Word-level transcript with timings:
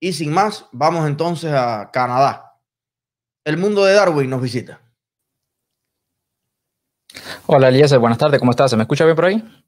Y 0.00 0.14
sin 0.14 0.32
más, 0.32 0.66
vamos 0.72 1.06
entonces 1.06 1.52
a 1.52 1.90
Canadá. 1.92 2.58
El 3.44 3.58
mundo 3.58 3.84
de 3.84 3.92
Darwin 3.92 4.30
nos 4.30 4.40
visita. 4.40 4.80
Hola 7.46 7.68
Eliezer, 7.68 7.98
buenas 7.98 8.18
tardes, 8.18 8.38
¿cómo 8.38 8.52
estás? 8.52 8.70
¿Se 8.70 8.76
me 8.76 8.84
escucha 8.84 9.04
bien 9.04 9.16
por 9.16 9.26
ahí? 9.26 9.62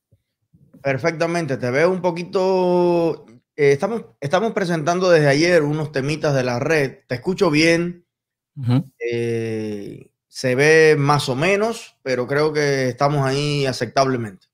Perfectamente, 0.82 1.58
te 1.58 1.71
veo 1.71 1.90
un 1.90 2.00
poquito. 2.00 3.26
eh, 3.56 3.72
estamos, 3.72 4.04
estamos 4.21 4.53
presentando 4.53 5.10
desde 5.10 5.29
ayer 5.29 5.62
unos 5.62 5.92
temitas 5.92 6.35
de 6.35 6.45
la 6.45 6.59
red. 6.59 7.01
Te 7.07 7.17
escucho 7.17 7.51
bien. 7.51 8.07
eh, 8.99 10.11
se 10.29 10.55
ve 10.55 10.96
más 10.99 11.29
o 11.29 11.37
menos, 11.37 11.99
pero 12.03 12.27
creo 12.27 12.53
que 12.55 12.89
estamos 12.89 13.27
ahí 13.27 13.67
aceptablemente. 13.67 14.46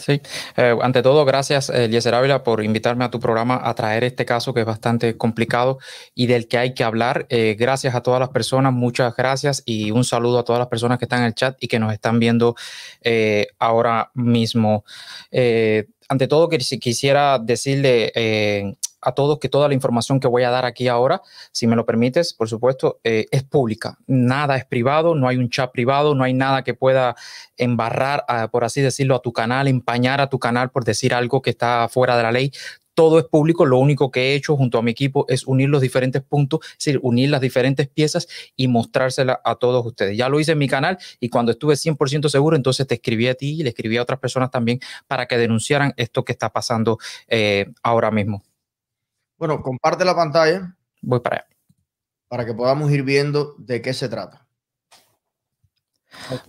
Sí, 0.00 0.22
eh, 0.56 0.76
ante 0.80 1.02
todo, 1.02 1.24
gracias 1.24 1.70
Eliezer 1.70 2.14
Ávila 2.14 2.44
por 2.44 2.62
invitarme 2.62 3.04
a 3.04 3.10
tu 3.10 3.18
programa 3.18 3.60
a 3.64 3.74
traer 3.74 4.04
este 4.04 4.24
caso 4.24 4.54
que 4.54 4.60
es 4.60 4.66
bastante 4.66 5.16
complicado 5.16 5.78
y 6.14 6.28
del 6.28 6.46
que 6.46 6.56
hay 6.56 6.72
que 6.72 6.84
hablar. 6.84 7.26
Eh, 7.30 7.56
gracias 7.58 7.96
a 7.96 8.00
todas 8.00 8.20
las 8.20 8.28
personas, 8.28 8.72
muchas 8.72 9.16
gracias 9.16 9.64
y 9.66 9.90
un 9.90 10.04
saludo 10.04 10.38
a 10.38 10.44
todas 10.44 10.60
las 10.60 10.68
personas 10.68 10.98
que 10.98 11.06
están 11.06 11.20
en 11.20 11.26
el 11.26 11.34
chat 11.34 11.56
y 11.60 11.66
que 11.66 11.80
nos 11.80 11.92
están 11.92 12.20
viendo 12.20 12.54
eh, 13.02 13.48
ahora 13.58 14.12
mismo. 14.14 14.84
Eh, 15.32 15.86
ante 16.08 16.26
todo, 16.28 16.48
quisiera 16.48 17.38
decirle 17.38 18.12
eh, 18.14 18.76
a 19.00 19.12
todos 19.12 19.38
que 19.38 19.48
toda 19.48 19.68
la 19.68 19.74
información 19.74 20.20
que 20.20 20.28
voy 20.28 20.42
a 20.42 20.50
dar 20.50 20.64
aquí 20.64 20.88
ahora, 20.88 21.22
si 21.52 21.66
me 21.66 21.76
lo 21.76 21.86
permites, 21.86 22.34
por 22.34 22.48
supuesto, 22.48 23.00
eh, 23.04 23.26
es 23.30 23.44
pública. 23.44 23.98
Nada 24.06 24.56
es 24.56 24.64
privado, 24.64 25.14
no 25.14 25.28
hay 25.28 25.36
un 25.36 25.50
chat 25.50 25.70
privado, 25.70 26.14
no 26.14 26.24
hay 26.24 26.34
nada 26.34 26.64
que 26.64 26.74
pueda 26.74 27.16
embarrar, 27.56 28.24
a, 28.28 28.48
por 28.48 28.64
así 28.64 28.80
decirlo, 28.80 29.14
a 29.14 29.22
tu 29.22 29.32
canal, 29.32 29.68
empañar 29.68 30.20
a 30.20 30.28
tu 30.28 30.38
canal 30.38 30.70
por 30.70 30.84
decir 30.84 31.14
algo 31.14 31.42
que 31.42 31.50
está 31.50 31.88
fuera 31.88 32.16
de 32.16 32.22
la 32.22 32.32
ley. 32.32 32.52
Todo 32.94 33.20
es 33.20 33.26
público, 33.26 33.64
lo 33.64 33.78
único 33.78 34.10
que 34.10 34.32
he 34.32 34.34
hecho 34.34 34.56
junto 34.56 34.76
a 34.76 34.82
mi 34.82 34.90
equipo 34.90 35.24
es 35.28 35.46
unir 35.46 35.68
los 35.68 35.80
diferentes 35.80 36.20
puntos, 36.20 36.60
es 36.64 36.84
decir, 36.84 36.98
unir 37.04 37.30
las 37.30 37.40
diferentes 37.40 37.86
piezas 37.86 38.26
y 38.56 38.66
mostrárselas 38.66 39.38
a 39.44 39.54
todos 39.54 39.86
ustedes. 39.86 40.16
Ya 40.16 40.28
lo 40.28 40.40
hice 40.40 40.52
en 40.52 40.58
mi 40.58 40.66
canal 40.66 40.98
y 41.20 41.28
cuando 41.28 41.52
estuve 41.52 41.74
100% 41.74 42.28
seguro, 42.28 42.56
entonces 42.56 42.88
te 42.88 42.96
escribí 42.96 43.28
a 43.28 43.34
ti 43.34 43.60
y 43.60 43.62
le 43.62 43.68
escribí 43.68 43.98
a 43.98 44.02
otras 44.02 44.18
personas 44.18 44.50
también 44.50 44.80
para 45.06 45.26
que 45.26 45.38
denunciaran 45.38 45.94
esto 45.96 46.24
que 46.24 46.32
está 46.32 46.50
pasando 46.50 46.98
eh, 47.28 47.66
ahora 47.84 48.10
mismo. 48.10 48.42
Bueno, 49.38 49.62
comparte 49.62 50.04
la 50.04 50.14
pantalla. 50.14 50.76
Voy 51.00 51.20
para 51.20 51.36
allá. 51.36 51.46
Para 52.28 52.44
que 52.44 52.54
podamos 52.54 52.90
ir 52.90 53.04
viendo 53.04 53.54
de 53.58 53.80
qué 53.80 53.94
se 53.94 54.08
trata. 54.08 54.46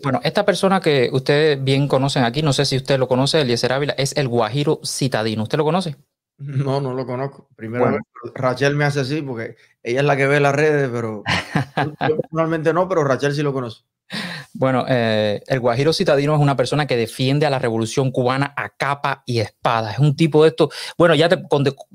Bueno, 0.03 0.19
esta 0.23 0.45
persona 0.45 0.81
que 0.81 1.09
ustedes 1.11 1.63
bien 1.63 1.87
conocen 1.87 2.23
aquí, 2.23 2.41
no 2.41 2.53
sé 2.53 2.65
si 2.65 2.77
usted 2.77 2.97
lo 2.97 3.07
conoce, 3.07 3.41
Eliezer 3.41 3.71
Ávila, 3.71 3.93
es 3.97 4.17
el 4.17 4.27
Guajiro 4.27 4.81
Citadino. 4.83 5.43
¿Usted 5.43 5.57
lo 5.57 5.63
conoce? 5.63 5.95
No, 6.37 6.81
no 6.81 6.93
lo 6.93 7.05
conozco. 7.05 7.49
Primero, 7.55 7.85
bueno. 7.85 7.99
Rachel 8.33 8.75
me 8.75 8.85
hace 8.85 9.01
así 9.01 9.21
porque 9.21 9.57
ella 9.83 9.99
es 9.99 10.05
la 10.05 10.17
que 10.17 10.27
ve 10.27 10.39
las 10.39 10.55
redes, 10.55 10.89
pero 10.91 11.23
yo 12.09 12.17
personalmente 12.17 12.73
no, 12.73 12.87
pero 12.87 13.03
Rachel 13.03 13.35
sí 13.35 13.43
lo 13.43 13.53
conoce. 13.53 13.83
Bueno, 14.53 14.85
eh, 14.89 15.41
el 15.47 15.59
Guajiro 15.59 15.93
Citadino 15.93 16.33
es 16.35 16.41
una 16.41 16.55
persona 16.55 16.87
que 16.87 16.97
defiende 16.97 17.45
a 17.45 17.49
la 17.49 17.59
revolución 17.59 18.11
cubana 18.11 18.53
a 18.57 18.69
capa 18.69 19.23
y 19.25 19.39
espada. 19.39 19.91
Es 19.91 19.99
un 19.99 20.15
tipo 20.15 20.43
de 20.43 20.49
esto. 20.49 20.69
Bueno, 20.97 21.15
ya 21.15 21.29
te, 21.29 21.41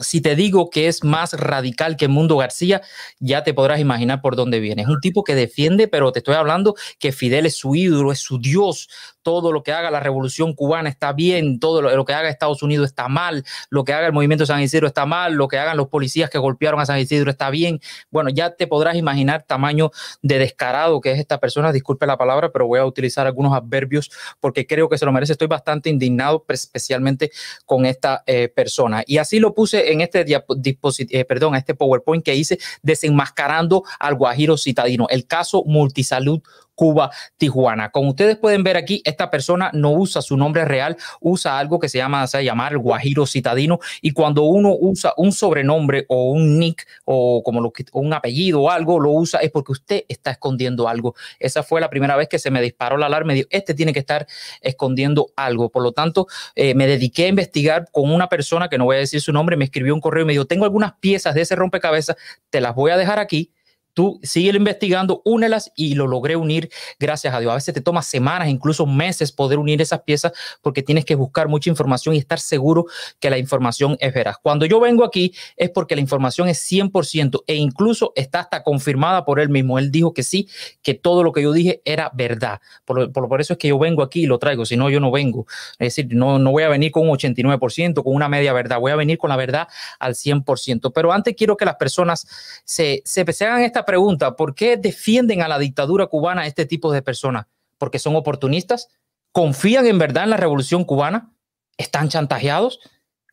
si 0.00 0.20
te 0.20 0.36
digo 0.36 0.70
que 0.70 0.88
es 0.88 1.02
más 1.04 1.32
radical 1.34 1.96
que 1.96 2.08
Mundo 2.08 2.36
García, 2.36 2.80
ya 3.18 3.42
te 3.42 3.54
podrás 3.54 3.80
imaginar 3.80 4.20
por 4.22 4.36
dónde 4.36 4.60
viene. 4.60 4.82
Es 4.82 4.88
un 4.88 5.00
tipo 5.00 5.24
que 5.24 5.34
defiende, 5.34 5.88
pero 5.88 6.12
te 6.12 6.20
estoy 6.20 6.36
hablando 6.36 6.74
que 6.98 7.12
Fidel 7.12 7.46
es 7.46 7.56
su 7.56 7.74
ídolo, 7.74 8.12
es 8.12 8.20
su 8.20 8.38
Dios. 8.38 8.88
Todo 9.22 9.52
lo 9.52 9.62
que 9.62 9.72
haga 9.72 9.90
la 9.90 10.00
revolución 10.00 10.54
cubana 10.54 10.88
está 10.88 11.12
bien, 11.12 11.58
todo 11.58 11.80
lo, 11.82 12.04
que 12.04 12.12
haga 12.12 12.28
Estados 12.28 12.62
Unidos 12.62 12.86
está 12.86 13.08
mal, 13.08 13.44
lo 13.70 13.82
que 13.82 13.94
haga 13.94 14.06
el 14.06 14.12
movimiento 14.12 14.44
San 14.44 14.60
Isidro 14.60 14.86
está 14.86 15.06
mal, 15.06 15.32
lo 15.32 15.48
que 15.48 15.58
hagan 15.58 15.78
los 15.78 15.88
policías 15.88 16.28
que 16.28 16.38
golpearon 16.38 16.78
a 16.80 16.86
San 16.86 16.98
Isidro 16.98 17.30
está 17.30 17.50
bien. 17.50 17.80
Bueno, 18.10 18.30
ya 18.30 18.54
te 18.54 18.66
podrás 18.66 18.96
imaginar 18.96 19.42
tamaño 19.42 19.90
de 20.22 20.38
descarado 20.38 21.00
que 21.00 21.12
es 21.12 21.18
esta 21.18 21.40
persona. 21.40 21.72
La 22.06 22.16
palabra, 22.16 22.50
pero 22.52 22.66
voy 22.66 22.78
a 22.78 22.86
utilizar 22.86 23.26
algunos 23.26 23.52
adverbios 23.52 24.10
porque 24.40 24.66
creo 24.66 24.88
que 24.88 24.98
se 24.98 25.04
lo 25.04 25.12
merece. 25.12 25.32
Estoy 25.32 25.48
bastante 25.48 25.90
indignado, 25.90 26.44
especialmente 26.48 27.30
con 27.66 27.86
esta 27.86 28.22
eh, 28.26 28.48
persona. 28.48 29.02
Y 29.06 29.18
así 29.18 29.38
lo 29.38 29.54
puse 29.54 29.92
en 29.92 30.00
este 30.00 30.24
eh, 30.24 31.24
perdón, 31.24 31.54
este 31.54 31.74
PowerPoint 31.74 32.24
que 32.24 32.34
hice 32.34 32.58
desenmascarando 32.82 33.84
al 33.98 34.14
Guajiro 34.14 34.56
Citadino, 34.56 35.06
el 35.10 35.26
caso 35.26 35.62
multisalud 35.66 36.40
Cuba, 36.74 37.10
Tijuana. 37.36 37.90
Como 37.90 38.10
ustedes 38.10 38.36
pueden 38.36 38.62
ver 38.62 38.76
aquí, 38.76 39.02
esta 39.04 39.30
persona 39.30 39.70
no 39.72 39.92
usa 39.92 40.22
su 40.22 40.36
nombre 40.36 40.64
real, 40.64 40.96
usa 41.20 41.58
algo 41.58 41.78
que 41.78 41.88
se 41.88 41.98
llama, 41.98 42.26
se 42.26 42.44
llamar 42.44 42.72
el 42.72 42.78
Guajiro 42.78 43.26
Citadino. 43.26 43.78
Y 44.00 44.12
cuando 44.12 44.42
uno 44.44 44.74
usa 44.78 45.12
un 45.16 45.32
sobrenombre 45.32 46.04
o 46.08 46.30
un 46.30 46.58
nick 46.58 46.86
o 47.04 47.42
como 47.42 47.60
lo 47.60 47.72
que, 47.72 47.84
un 47.92 48.12
apellido 48.12 48.62
o 48.62 48.70
algo, 48.70 49.00
lo 49.00 49.10
usa 49.12 49.40
es 49.40 49.50
porque 49.50 49.72
usted 49.72 50.04
está 50.08 50.32
escondiendo 50.32 50.88
algo. 50.88 51.14
Esa 51.38 51.62
fue 51.62 51.80
la 51.80 51.90
primera 51.90 52.16
vez 52.16 52.28
que 52.28 52.38
se 52.38 52.50
me 52.50 52.60
disparó 52.60 52.96
la 52.96 53.06
alarma. 53.06 53.28
Me 53.28 53.34
dijo, 53.34 53.48
este 53.50 53.74
tiene 53.74 53.92
que 53.92 54.00
estar 54.00 54.26
escondiendo 54.60 55.28
algo. 55.36 55.70
Por 55.70 55.82
lo 55.82 55.92
tanto, 55.92 56.26
eh, 56.54 56.74
me 56.74 56.86
dediqué 56.86 57.24
a 57.26 57.28
investigar 57.28 57.88
con 57.92 58.10
una 58.10 58.28
persona 58.28 58.68
que 58.68 58.78
no 58.78 58.84
voy 58.84 58.96
a 58.96 59.00
decir 59.00 59.20
su 59.20 59.32
nombre. 59.32 59.56
Me 59.56 59.64
escribió 59.64 59.94
un 59.94 60.00
correo 60.00 60.22
y 60.22 60.26
me 60.26 60.32
dijo, 60.32 60.46
tengo 60.46 60.64
algunas 60.64 60.94
piezas 61.00 61.34
de 61.34 61.42
ese 61.42 61.56
rompecabezas, 61.56 62.16
te 62.50 62.60
las 62.60 62.74
voy 62.74 62.90
a 62.90 62.96
dejar 62.96 63.18
aquí 63.18 63.53
tú 63.94 64.20
sigue 64.22 64.54
investigando, 64.56 65.22
únelas 65.24 65.72
y 65.74 65.94
lo 65.94 66.06
logré 66.06 66.36
unir, 66.36 66.70
gracias 66.98 67.32
a 67.32 67.40
Dios. 67.40 67.52
A 67.52 67.54
veces 67.54 67.72
te 67.72 67.80
toma 67.80 68.02
semanas, 68.02 68.48
incluso 68.48 68.86
meses 68.86 69.32
poder 69.32 69.58
unir 69.58 69.80
esas 69.80 70.02
piezas 70.02 70.32
porque 70.60 70.82
tienes 70.82 71.04
que 71.04 71.14
buscar 71.14 71.48
mucha 71.48 71.70
información 71.70 72.14
y 72.14 72.18
estar 72.18 72.40
seguro 72.40 72.86
que 73.20 73.30
la 73.30 73.38
información 73.38 73.96
es 74.00 74.12
veraz. 74.12 74.36
Cuando 74.42 74.66
yo 74.66 74.80
vengo 74.80 75.04
aquí 75.04 75.32
es 75.56 75.70
porque 75.70 75.94
la 75.94 76.00
información 76.00 76.48
es 76.48 76.60
100% 76.70 77.44
e 77.46 77.54
incluso 77.54 78.12
está 78.16 78.40
hasta 78.40 78.62
confirmada 78.62 79.24
por 79.24 79.40
él 79.40 79.48
mismo. 79.48 79.78
Él 79.78 79.90
dijo 79.90 80.12
que 80.12 80.22
sí, 80.22 80.48
que 80.82 80.94
todo 80.94 81.22
lo 81.22 81.32
que 81.32 81.42
yo 81.42 81.52
dije 81.52 81.80
era 81.84 82.10
verdad. 82.12 82.60
Por, 82.84 83.12
por, 83.12 83.28
por 83.28 83.40
eso 83.40 83.54
es 83.54 83.58
que 83.58 83.68
yo 83.68 83.78
vengo 83.78 84.02
aquí 84.02 84.22
y 84.22 84.26
lo 84.26 84.38
traigo, 84.38 84.66
si 84.66 84.76
no 84.76 84.90
yo 84.90 85.00
no 85.00 85.10
vengo. 85.10 85.46
Es 85.78 85.96
decir, 85.96 86.08
no, 86.10 86.38
no 86.38 86.50
voy 86.50 86.64
a 86.64 86.68
venir 86.68 86.90
con 86.90 87.08
un 87.08 87.16
89%, 87.16 88.02
con 88.02 88.14
una 88.14 88.28
media 88.28 88.52
verdad, 88.52 88.80
voy 88.80 88.90
a 88.90 88.96
venir 88.96 89.18
con 89.18 89.30
la 89.30 89.36
verdad 89.36 89.68
al 90.00 90.14
100%. 90.14 90.92
Pero 90.92 91.12
antes 91.12 91.34
quiero 91.36 91.56
que 91.56 91.64
las 91.64 91.76
personas 91.76 92.26
se, 92.64 93.02
se, 93.04 93.32
se 93.32 93.44
hagan 93.44 93.62
esta 93.62 93.83
pregunta, 93.84 94.36
¿por 94.36 94.54
qué 94.54 94.76
defienden 94.76 95.42
a 95.42 95.48
la 95.48 95.58
dictadura 95.58 96.06
cubana 96.06 96.46
este 96.46 96.66
tipo 96.66 96.92
de 96.92 97.02
personas? 97.02 97.46
¿Porque 97.78 97.98
son 97.98 98.16
oportunistas? 98.16 98.88
¿Confían 99.32 99.86
en 99.86 99.98
verdad 99.98 100.24
en 100.24 100.30
la 100.30 100.36
revolución 100.36 100.84
cubana? 100.84 101.32
¿Están 101.76 102.08
chantajeados? 102.08 102.80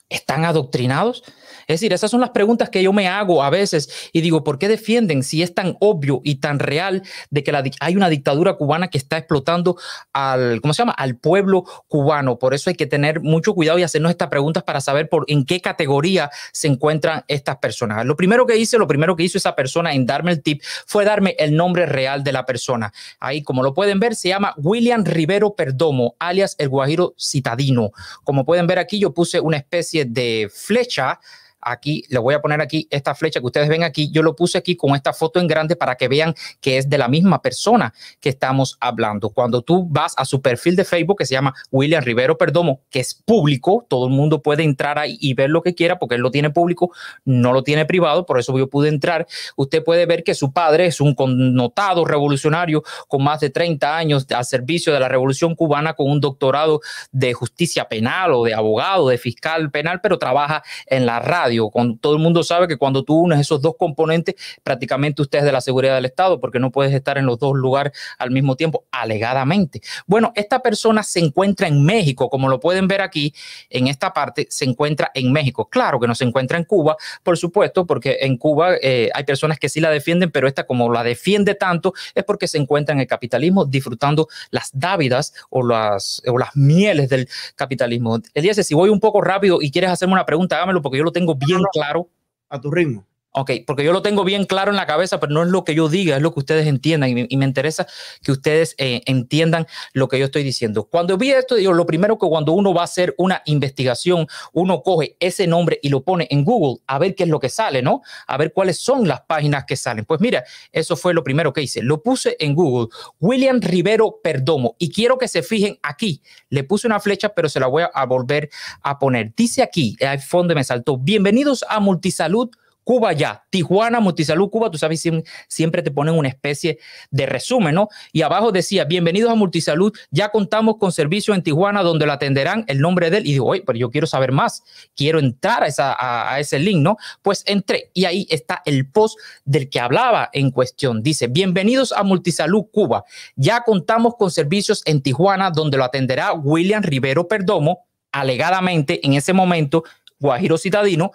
¿Están 0.10 0.46
adoctrinados? 0.46 1.24
Es 1.72 1.80
decir, 1.80 1.94
esas 1.94 2.12
son 2.12 2.22
las 2.22 2.32
preguntas 2.32 2.70
que 2.70 2.84
yo 2.84 2.92
me 2.92 3.08
hago 3.08 3.44
a 3.44 3.50
veces 3.50 4.10
y 4.12 4.22
digo, 4.22 4.44
¿por 4.44 4.60
qué 4.60 4.68
defienden 4.68 5.24
si 5.24 5.42
es 5.42 5.56
tan 5.56 5.78
obvio 5.80 6.22
y 6.24 6.36
tan 6.36 6.60
real 6.60 7.04
de 7.30 7.44
que 7.44 7.74
hay 7.80 7.96
una 7.96 8.10
dictadura 8.10 8.56
cubana 8.56 8.90
que 8.90 8.98
está 8.98 9.18
explotando 9.18 9.78
al, 10.14 10.62
¿cómo 10.62 10.74
se 10.74 10.80
llama? 10.80 10.92
Al 10.92 11.16
pueblo 11.16 11.64
cubano. 11.88 12.38
Por 12.40 12.54
eso 12.54 12.70
hay 12.70 12.76
que 12.76 12.88
tener 12.88 13.22
mucho 13.22 13.54
cuidado 13.54 13.80
y 13.80 13.84
hacernos 13.84 14.12
estas 14.12 14.28
preguntas 14.28 14.64
para 14.64 14.82
saber 14.82 15.10
por 15.10 15.26
en 15.28 15.46
qué 15.46 15.62
categoría 15.62 16.30
se 16.52 16.68
encuentran 16.68 17.24
estas 17.28 17.58
personas. 17.58 18.06
Lo 18.06 18.16
primero 18.16 18.46
que 18.46 18.58
hice, 18.58 18.78
lo 18.78 18.88
primero 18.88 19.16
que 19.16 19.24
hizo 19.24 19.38
esa 19.38 19.56
persona 19.56 19.94
en 19.94 20.06
darme 20.06 20.32
el 20.32 20.42
tip 20.42 20.62
fue 20.86 21.06
darme 21.06 21.36
el 21.40 21.56
nombre 21.56 21.86
real 21.86 22.24
de 22.24 22.32
la 22.32 22.46
persona. 22.46 22.92
Ahí, 23.20 23.44
como 23.44 23.64
lo 23.64 23.74
pueden 23.74 24.00
ver, 24.00 24.16
se 24.16 24.30
llama 24.30 24.54
William 24.58 25.06
Rivero 25.06 25.56
Perdomo, 25.56 26.16
alias 26.20 26.56
el 26.58 26.70
Guajiro 26.70 27.14
Citadino. 27.18 27.92
Como 28.24 28.46
pueden 28.46 28.68
ver 28.68 28.80
aquí, 28.80 29.00
yo 29.00 29.14
puse 29.14 29.40
una 29.40 29.58
especie 29.58 30.06
de 30.06 30.50
flecha 30.54 31.20
aquí, 31.62 32.04
le 32.10 32.20
voy 32.20 32.34
a 32.34 32.42
poner 32.42 32.62
aquí 32.62 32.88
esta 32.90 33.16
flecha 33.16 33.40
que 33.40 33.46
ustedes 33.46 33.70
ven 33.70 33.84
aquí, 33.84 34.12
yo 34.12 34.24
lo 34.24 34.36
puse 34.36 34.58
aquí 34.58 34.76
con 34.76 34.96
esta 34.96 35.14
foto 35.14 35.40
en 35.40 35.48
grande 35.48 35.76
para 35.76 35.96
que 35.96 36.08
vean 36.08 36.34
que 36.60 36.78
es 36.78 36.90
de 36.90 36.98
la 36.98 37.08
misma 37.08 37.42
persona 37.42 37.94
que 38.20 38.30
estamos 38.30 38.78
hablando. 38.80 39.30
Cuando 39.30 39.62
tú 39.62 39.88
vas 39.90 40.14
a 40.18 40.26
su 40.26 40.42
perfil 40.42 40.76
de 40.76 40.86
Facebook 40.86 41.18
que 41.20 41.26
se 41.26 41.34
llama 41.34 41.54
William 41.72 42.04
Rivero 42.04 42.38
Perdomo, 42.38 42.82
que 42.90 43.00
es 43.00 43.14
público, 43.14 43.86
todo 43.90 44.08
el 44.08 44.14
mundo 44.14 44.42
puede 44.42 44.64
entrar 44.64 44.98
ahí 44.98 45.18
y 45.20 45.34
ver 45.34 45.50
lo 45.50 45.62
que 45.62 45.76
quiera 45.76 46.00
porque 46.00 46.16
él 46.16 46.22
lo 46.22 46.32
tiene 46.32 46.50
público, 46.50 46.92
no 47.26 47.54
lo 47.54 47.64
tiene 47.64 47.86
privado, 47.86 48.26
por 48.26 48.40
eso 48.40 48.58
yo 48.58 48.70
pude 48.70 48.90
entrar. 48.90 49.28
Usted 49.56 49.84
puede 49.84 50.06
ver 50.06 50.24
que 50.24 50.34
su 50.34 50.52
padre 50.54 50.88
es 50.88 51.02
un 51.02 51.16
connotado 51.16 52.06
revolucionario 52.06 52.84
con 53.08 53.24
más 53.24 53.40
de 53.40 53.50
30 53.50 53.96
años 53.96 54.26
al 54.32 54.46
servicio 54.46 54.94
de 54.94 55.00
la 55.00 55.08
revolución 55.08 55.56
cubana 55.56 55.94
con 55.94 56.10
un 56.10 56.20
doctorado 56.20 56.82
de 57.12 57.34
justicia 57.34 57.88
penal 57.88 58.34
o 58.34 58.44
de 58.44 58.54
abogado, 58.54 59.10
de 59.10 59.18
fiscal 59.18 59.72
penal, 59.72 60.02
pero 60.02 60.18
trabaja 60.18 60.64
en 60.88 61.06
la 61.06 61.20
radio 61.20 61.51
cuando 61.72 61.98
todo 62.00 62.14
el 62.14 62.20
mundo 62.20 62.44
sabe 62.44 62.68
que 62.68 62.78
cuando 62.78 63.04
tú 63.04 63.16
unes 63.16 63.40
esos 63.40 63.62
dos 63.62 63.76
componentes, 63.78 64.36
prácticamente 64.64 65.22
usted 65.22 65.40
es 65.40 65.46
de 65.46 65.52
la 65.52 65.62
seguridad 65.62 65.96
del 65.96 66.06
Estado, 66.06 66.40
porque 66.40 66.60
no 66.60 66.72
puedes 66.72 66.94
estar 66.94 67.18
en 67.18 67.26
los 67.26 67.40
dos 67.40 67.56
lugares 67.56 67.94
al 68.18 68.32
mismo 68.32 68.56
tiempo, 68.56 68.86
alegadamente. 68.92 69.82
Bueno, 70.06 70.32
esta 70.36 70.60
persona 70.60 71.04
se 71.04 71.20
encuentra 71.20 71.68
en 71.68 71.84
México, 71.84 72.30
como 72.30 72.50
lo 72.50 72.60
pueden 72.60 72.88
ver 72.88 73.02
aquí, 73.02 73.34
en 73.70 73.88
esta 73.88 74.14
parte, 74.14 74.48
se 74.50 74.66
encuentra 74.66 75.12
en 75.14 75.32
México. 75.32 75.70
Claro 75.70 76.00
que 76.00 76.08
no 76.08 76.16
se 76.16 76.26
encuentra 76.26 76.58
en 76.58 76.64
Cuba, 76.64 76.96
por 77.24 77.38
supuesto, 77.38 77.86
porque 77.86 78.18
en 78.22 78.38
Cuba 78.38 78.76
eh, 78.82 79.10
hay 79.14 79.24
personas 79.24 79.60
que 79.60 79.70
sí 79.70 79.80
la 79.80 79.90
defienden, 79.90 80.32
pero 80.32 80.48
esta 80.48 80.66
como 80.66 80.92
la 80.92 81.04
defiende 81.04 81.56
tanto 81.56 81.94
es 82.16 82.24
porque 82.24 82.48
se 82.48 82.58
encuentra 82.58 82.94
en 82.94 83.02
el 83.02 83.08
capitalismo 83.08 83.66
disfrutando 83.66 84.28
las 84.50 84.70
dávidas 84.74 85.34
o 85.50 85.64
las, 85.64 86.22
o 86.28 86.38
las 86.38 86.56
mieles 86.56 87.10
del 87.10 87.28
capitalismo. 87.56 88.20
Elías, 88.34 88.58
si 88.66 88.74
voy 88.74 88.90
un 88.90 89.00
poco 89.00 89.22
rápido 89.22 89.62
y 89.62 89.72
quieres 89.72 89.90
hacerme 89.90 90.14
una 90.14 90.26
pregunta, 90.26 90.58
hágamelo 90.58 90.82
porque 90.82 90.98
yo 90.98 91.04
lo 91.04 91.12
tengo 91.12 91.36
bien 91.46 91.62
claro. 91.74 92.10
A 92.50 92.60
tu 92.60 92.70
ritmo. 92.72 93.06
Ok, 93.34 93.52
porque 93.66 93.86
yo 93.86 93.94
lo 93.94 94.02
tengo 94.02 94.26
bien 94.26 94.44
claro 94.44 94.72
en 94.72 94.76
la 94.76 94.86
cabeza, 94.86 95.22
pero 95.22 95.32
no 95.32 95.42
es 95.42 95.48
lo 95.48 95.64
que 95.64 95.74
yo 95.74 95.88
diga, 95.88 96.18
es 96.18 96.22
lo 96.22 96.34
que 96.34 96.42
ustedes 96.42 96.68
entiendan 96.68 97.12
y 97.12 97.38
me, 97.38 97.46
interesa 97.46 97.88
que 98.22 98.34
ustedes 98.34 98.76
eh, 98.78 99.04
entiendan 99.06 99.68
lo 99.94 100.10
que 100.10 100.20
yo 100.20 100.26
estoy 100.26 100.44
diciendo. 100.44 100.84
Cuando 100.84 101.18
vi 101.18 101.32
esto, 101.32 101.56
digo, 101.56 101.72
lo 101.72 101.86
primero 101.86 102.18
que 102.20 102.28
cuando 102.28 102.52
uno 102.52 102.74
va 102.74 102.82
a 102.82 102.84
hacer 102.84 103.16
una 103.18 103.42
investigación, 103.46 104.28
uno 104.52 104.84
coge 104.84 105.16
ese 105.22 105.48
nombre 105.48 105.80
y 105.82 105.88
lo 105.88 106.04
pone 106.04 106.28
en 106.30 106.44
Google 106.44 106.82
a 106.88 107.00
ver 107.00 107.16
qué 107.16 107.24
es 107.24 107.30
lo 107.30 107.40
que 107.40 107.48
sale, 107.48 107.82
¿no? 107.82 108.02
A 108.28 108.36
ver 108.36 108.52
cuáles 108.52 108.80
son 108.80 109.08
las 109.08 109.22
páginas 109.22 109.64
que 109.64 109.78
salen. 109.78 110.04
Pues 110.04 110.20
mira, 110.20 110.44
eso 110.74 110.98
fue 110.98 111.14
lo 111.14 111.24
primero 111.24 111.54
que 111.54 111.62
hice. 111.62 111.82
Lo 111.82 112.04
puse 112.04 112.36
en 112.38 112.54
Google, 112.54 112.90
William 113.22 113.62
Rivero 113.62 114.20
Perdomo, 114.22 114.76
y 114.78 114.92
quiero 114.92 115.18
que 115.18 115.30
se 115.30 115.42
fijen 115.42 115.80
aquí. 115.84 116.22
Le 116.50 116.66
puse 116.66 116.86
una 116.86 117.00
flecha, 117.00 117.30
pero 117.30 117.48
se 117.48 117.62
la 117.62 117.68
voy 117.68 117.84
a 117.94 118.06
volver 118.06 118.50
a 118.82 119.00
poner. 119.00 119.34
Dice 119.38 119.64
aquí, 119.64 119.96
el 120.00 120.20
fondo 120.20 120.54
me 120.54 120.66
saltó, 120.66 120.98
bienvenidos 120.98 121.64
a 121.70 121.80
Multisalud 121.80 122.50
Cuba 122.84 123.14
ya, 123.14 123.44
Tijuana, 123.50 124.00
Multisalud 124.00 124.50
Cuba, 124.50 124.72
tú 124.72 124.78
sabes, 124.78 125.04
siempre 125.48 125.82
te 125.82 125.92
ponen 125.92 126.16
una 126.16 126.30
especie 126.30 126.80
de 127.12 127.26
resumen, 127.26 127.76
¿no? 127.76 127.90
Y 128.12 128.24
abajo 128.24 128.52
decía, 128.52 128.86
bienvenidos 128.86 129.32
a 129.32 129.36
Multisalud, 129.36 129.94
ya 130.10 130.30
contamos 130.30 130.78
con 130.78 130.92
servicio 130.92 131.34
en 131.34 131.44
Tijuana 131.44 131.84
donde 131.84 132.06
lo 132.06 132.12
atenderán 132.12 132.66
el 132.68 132.80
nombre 132.80 133.10
de 133.10 133.18
él. 133.18 133.28
Y 133.28 133.34
digo, 133.34 133.46
oye, 133.48 133.64
pero 133.66 133.78
yo 133.78 133.92
quiero 133.92 134.08
saber 134.08 134.32
más, 134.32 134.64
quiero 134.96 135.20
entrar 135.20 135.64
a, 135.64 135.68
esa, 135.68 135.96
a, 135.98 136.40
ese 136.40 136.60
link, 136.60 136.80
¿no? 136.82 136.98
Pues 137.22 137.44
entré 137.46 137.92
y 137.94 138.06
ahí 138.06 138.28
está 138.30 138.62
el 138.66 138.90
post 138.90 139.20
del 139.46 139.70
que 139.70 139.80
hablaba 139.80 140.30
en 140.34 140.50
cuestión. 140.52 141.04
Dice, 141.04 141.28
bienvenidos 141.28 141.92
a 141.92 142.04
Multisalud 142.04 142.66
Cuba, 142.72 143.04
ya 143.36 143.62
contamos 143.62 144.16
con 144.16 144.32
servicios 144.32 144.82
en 144.86 145.02
Tijuana 145.02 145.52
donde 145.52 145.78
lo 145.78 145.84
atenderá 145.84 146.34
William 146.34 146.82
Rivero 146.82 147.28
Perdomo, 147.28 147.86
alegadamente 148.12 149.06
en 149.06 149.14
ese 149.14 149.34
momento, 149.34 149.84
Guajiro 150.20 150.58
Citadino 150.58 151.12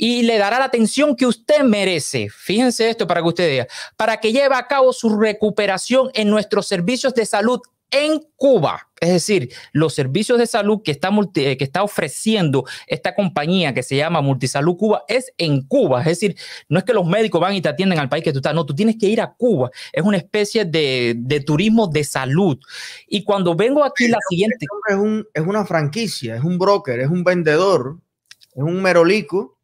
y 0.00 0.22
le 0.22 0.38
dará 0.38 0.60
la 0.60 0.66
atención 0.66 1.16
que 1.16 1.26
usted 1.26 1.64
merece. 1.64 2.28
Fíjense 2.30 2.88
esto 2.88 3.08
para 3.08 3.20
que 3.20 3.28
usted 3.28 3.48
vea, 3.48 3.66
para 3.96 4.18
que 4.18 4.32
lleve 4.32 4.54
a 4.54 4.68
cabo 4.68 4.92
su 4.92 5.18
recuperación 5.18 6.10
en 6.14 6.30
nuestros 6.30 6.68
servicios 6.68 7.12
de 7.14 7.26
salud 7.26 7.60
en 7.90 8.20
Cuba. 8.36 8.88
Es 9.00 9.10
decir, 9.10 9.52
los 9.72 9.94
servicios 9.94 10.38
de 10.38 10.46
salud 10.46 10.82
que 10.84 10.92
está, 10.92 11.10
eh, 11.34 11.56
que 11.56 11.64
está 11.64 11.82
ofreciendo 11.82 12.64
esta 12.86 13.14
compañía 13.16 13.74
que 13.74 13.82
se 13.82 13.96
llama 13.96 14.20
Multisalud 14.20 14.76
Cuba 14.76 15.02
es 15.08 15.32
en 15.36 15.62
Cuba. 15.62 16.00
Es 16.00 16.06
decir, 16.06 16.36
no 16.68 16.78
es 16.78 16.84
que 16.84 16.92
los 16.92 17.04
médicos 17.06 17.40
van 17.40 17.54
y 17.54 17.60
te 17.60 17.68
atienden 17.68 17.98
al 17.98 18.08
país 18.08 18.22
que 18.22 18.32
tú 18.32 18.38
estás, 18.38 18.54
no, 18.54 18.66
tú 18.66 18.74
tienes 18.76 18.96
que 19.00 19.06
ir 19.06 19.20
a 19.20 19.32
Cuba. 19.32 19.70
Es 19.92 20.04
una 20.04 20.16
especie 20.16 20.64
de, 20.64 21.14
de 21.16 21.40
turismo 21.40 21.88
de 21.88 22.04
salud. 22.04 22.58
Y 23.08 23.24
cuando 23.24 23.56
vengo 23.56 23.82
aquí, 23.82 24.06
la 24.06 24.18
siguiente. 24.28 24.64
Es, 24.88 24.96
un, 24.96 25.26
es 25.34 25.44
una 25.44 25.64
franquicia, 25.64 26.36
es 26.36 26.44
un 26.44 26.56
broker, 26.56 27.00
es 27.00 27.08
un 27.08 27.24
vendedor, 27.24 27.98
es 28.54 28.62
un 28.62 28.80
merolico 28.80 29.57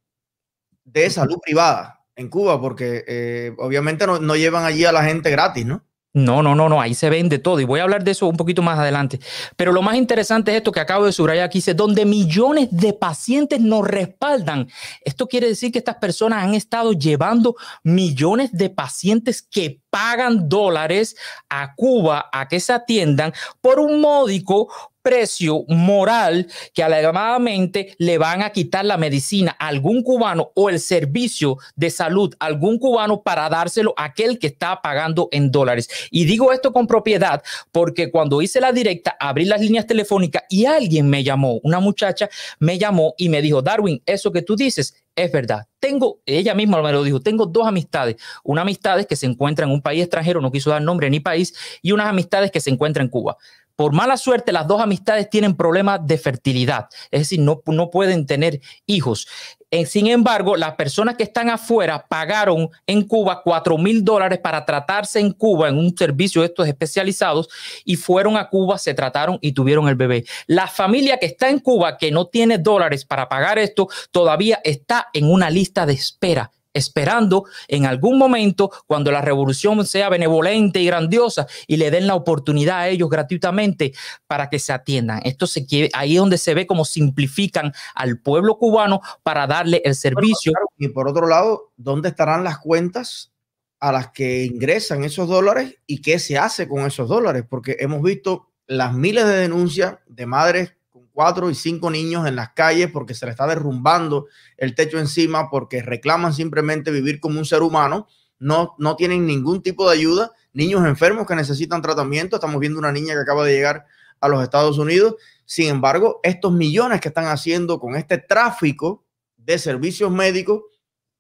de 0.84 1.10
salud 1.10 1.38
privada 1.42 2.00
en 2.16 2.28
Cuba, 2.28 2.60
porque 2.60 3.04
eh, 3.06 3.52
obviamente 3.58 4.06
no, 4.06 4.19
no, 4.19 4.36
llevan 4.36 4.64
allí 4.64 4.84
a 4.84 4.92
la 4.92 5.04
gente 5.04 5.31
gratis, 5.31 5.66
¿no? 5.66 5.84
No, 6.16 6.44
no, 6.44 6.54
no, 6.54 6.69
no, 6.69 6.81
ahí 6.81 6.94
se 6.94 7.10
vende 7.10 7.40
todo 7.40 7.58
y 7.58 7.64
voy 7.64 7.81
a 7.81 7.82
hablar 7.82 8.04
de 8.04 8.12
eso 8.12 8.28
un 8.28 8.36
poquito 8.36 8.62
más 8.62 8.78
adelante. 8.78 9.19
Pero 9.56 9.72
lo 9.72 9.82
más 9.82 9.96
interesante 9.96 10.52
es 10.52 10.58
esto 10.58 10.70
que 10.70 10.78
acabo 10.78 11.06
de 11.06 11.12
subrayar 11.12 11.46
aquí, 11.46 11.58
dice, 11.58 11.75
donde 11.75 12.04
millones 12.04 12.69
de 12.70 12.92
pacientes 12.92 13.60
nos 13.60 13.84
respaldan. 13.84 14.69
Esto 15.04 15.26
quiere 15.26 15.48
decir 15.48 15.72
que 15.72 15.78
estas 15.78 15.96
personas 15.96 16.44
han 16.44 16.54
estado 16.54 16.92
llevando 16.92 17.56
millones 17.82 18.52
de 18.52 18.70
pacientes 18.70 19.42
que 19.42 19.81
pagan 19.90 20.48
dólares 20.48 21.16
a 21.48 21.75
Cuba 21.75 22.31
a 22.32 22.46
que 22.46 22.60
se 22.60 22.72
atiendan 22.72 23.32
por 23.60 23.81
un 23.81 24.00
módico 24.00 24.69
precio 25.04 25.64
moral 25.68 26.48
que 26.72 26.82
alegadamente 26.82 27.94
le 27.98 28.16
van 28.16 28.42
a 28.42 28.50
quitar 28.50 28.86
la 28.86 28.96
medicina 28.96 29.54
a 29.58 29.68
algún 29.68 30.02
cubano 30.02 30.50
o 30.54 30.70
el 30.70 30.80
servicio 30.80 31.58
de 31.76 31.90
salud 31.90 32.34
a 32.40 32.46
algún 32.46 32.78
cubano 32.78 33.22
para 33.22 33.48
dárselo 33.50 33.92
a 33.98 34.04
aquel 34.04 34.38
que 34.38 34.46
está 34.46 34.80
pagando 34.80 35.28
en 35.30 35.50
dólares. 35.52 35.90
Y 36.10 36.24
digo 36.24 36.52
esto 36.52 36.72
con 36.72 36.86
propiedad 36.86 37.42
porque 37.70 38.10
cuando 38.10 38.40
hice 38.40 38.62
la 38.62 38.72
directa 38.72 39.14
abrí 39.20 39.44
las 39.44 39.60
líneas 39.60 39.86
telefónicas 39.86 40.44
y 40.48 40.64
alguien 40.64 41.08
me 41.10 41.22
llamó, 41.22 41.60
una 41.62 41.80
muchacha 41.80 42.30
me 42.58 42.78
llamó 42.78 43.14
y 43.18 43.28
me 43.28 43.42
dijo, 43.42 43.60
Darwin, 43.60 44.02
eso 44.06 44.32
que 44.32 44.40
tú 44.40 44.56
dices 44.56 45.04
es 45.16 45.30
verdad. 45.30 45.66
Tengo, 45.78 46.20
ella 46.24 46.54
misma 46.54 46.80
me 46.82 46.90
lo 46.90 47.04
dijo, 47.04 47.20
tengo 47.20 47.46
dos 47.46 47.66
amistades. 47.66 48.16
Una 48.42 48.62
amistad 48.62 49.04
que 49.04 49.16
se 49.16 49.26
encuentra 49.26 49.66
en 49.66 49.70
un 49.70 49.82
país 49.82 50.02
extranjero, 50.02 50.40
no 50.40 50.50
quiso 50.50 50.70
dar 50.70 50.82
nombre 50.82 51.10
ni 51.10 51.20
país, 51.20 51.54
y 51.82 51.92
unas 51.92 52.08
amistades 52.08 52.50
que 52.50 52.60
se 52.60 52.70
encuentran 52.70 53.06
en 53.06 53.10
Cuba 53.10 53.36
por 53.76 53.92
mala 53.92 54.16
suerte, 54.16 54.52
las 54.52 54.66
dos 54.66 54.80
amistades 54.80 55.28
tienen 55.28 55.56
problemas 55.56 56.00
de 56.06 56.18
fertilidad, 56.18 56.88
es 57.10 57.20
decir, 57.20 57.40
no, 57.40 57.62
no 57.66 57.90
pueden 57.90 58.26
tener 58.26 58.60
hijos. 58.86 59.26
Eh, 59.70 59.86
sin 59.86 60.06
embargo, 60.06 60.56
las 60.56 60.76
personas 60.76 61.16
que 61.16 61.24
están 61.24 61.50
afuera 61.50 62.06
pagaron 62.08 62.70
en 62.86 63.02
Cuba 63.02 63.42
4 63.42 63.76
mil 63.76 64.04
dólares 64.04 64.38
para 64.38 64.64
tratarse 64.64 65.18
en 65.18 65.32
Cuba 65.32 65.68
en 65.68 65.78
un 65.78 65.96
servicio 65.96 66.42
de 66.42 66.46
estos 66.46 66.68
especializados 66.68 67.48
y 67.84 67.96
fueron 67.96 68.36
a 68.36 68.48
Cuba, 68.48 68.78
se 68.78 68.94
trataron 68.94 69.38
y 69.40 69.50
tuvieron 69.50 69.88
el 69.88 69.96
bebé. 69.96 70.24
La 70.46 70.68
familia 70.68 71.18
que 71.18 71.26
está 71.26 71.48
en 71.48 71.58
Cuba, 71.58 71.98
que 71.98 72.12
no 72.12 72.26
tiene 72.28 72.58
dólares 72.58 73.04
para 73.04 73.28
pagar 73.28 73.58
esto, 73.58 73.88
todavía 74.12 74.60
está 74.62 75.08
en 75.12 75.28
una 75.28 75.50
lista 75.50 75.86
de 75.86 75.94
espera 75.94 76.52
esperando 76.74 77.44
en 77.68 77.86
algún 77.86 78.18
momento 78.18 78.70
cuando 78.86 79.10
la 79.10 79.22
revolución 79.22 79.86
sea 79.86 80.08
benevolente 80.08 80.80
y 80.80 80.86
grandiosa 80.86 81.46
y 81.66 81.76
le 81.76 81.90
den 81.90 82.06
la 82.06 82.14
oportunidad 82.14 82.80
a 82.80 82.88
ellos 82.88 83.08
gratuitamente 83.08 83.94
para 84.26 84.50
que 84.50 84.58
se 84.58 84.72
atiendan. 84.72 85.20
Esto 85.24 85.46
se 85.46 85.64
quiere, 85.64 85.90
ahí 85.94 86.14
es 86.14 86.20
donde 86.20 86.38
se 86.38 86.54
ve 86.54 86.66
cómo 86.66 86.84
simplifican 86.84 87.72
al 87.94 88.18
pueblo 88.18 88.58
cubano 88.58 89.00
para 89.22 89.46
darle 89.46 89.80
el 89.84 89.94
servicio. 89.94 90.52
y 90.76 90.88
por 90.88 91.08
otro 91.08 91.26
lado, 91.26 91.72
¿dónde 91.76 92.08
estarán 92.10 92.44
las 92.44 92.58
cuentas 92.58 93.32
a 93.80 93.92
las 93.92 94.10
que 94.10 94.44
ingresan 94.44 95.04
esos 95.04 95.28
dólares 95.28 95.76
y 95.86 96.02
qué 96.02 96.18
se 96.18 96.36
hace 96.36 96.68
con 96.68 96.84
esos 96.84 97.08
dólares? 97.08 97.44
Porque 97.48 97.76
hemos 97.78 98.02
visto 98.02 98.50
las 98.66 98.94
miles 98.94 99.26
de 99.26 99.36
denuncias 99.36 99.96
de 100.06 100.26
madres 100.26 100.74
cuatro 101.14 101.49
y 101.49 101.55
cinco 101.55 101.90
niños 101.90 102.26
en 102.26 102.37
las 102.37 102.50
calles 102.50 102.90
porque 102.93 103.14
se 103.14 103.25
le 103.25 103.31
está 103.31 103.46
derrumbando 103.46 104.26
el 104.58 104.75
techo 104.75 104.99
encima, 104.99 105.49
porque 105.49 105.81
reclaman 105.81 106.34
simplemente 106.34 106.90
vivir 106.90 107.20
como 107.20 107.38
un 107.38 107.46
ser 107.46 107.62
humano, 107.62 108.08
no, 108.38 108.75
no 108.78 108.96
tienen 108.96 109.25
ningún 109.25 109.62
tipo 109.62 109.88
de 109.88 109.96
ayuda, 109.96 110.32
niños 110.52 110.84
enfermos 110.84 111.26
que 111.26 111.37
necesitan 111.37 111.81
tratamiento, 111.81 112.37
estamos 112.37 112.61
viendo 112.61 112.78
una 112.78 112.93
niña 112.93 113.14
que 113.14 113.20
acaba 113.20 113.44
de 113.44 113.55
llegar 113.55 113.87
a 114.20 114.28
los 114.28 114.43
Estados 114.43 114.76
Unidos, 114.76 115.14
sin 115.46 115.69
embargo, 115.69 116.20
estos 116.22 116.52
millones 116.52 117.00
que 117.00 117.08
están 117.08 117.26
haciendo 117.26 117.78
con 117.78 117.94
este 117.94 118.19
tráfico 118.19 119.05
de 119.37 119.58
servicios 119.58 120.10
médicos, 120.10 120.62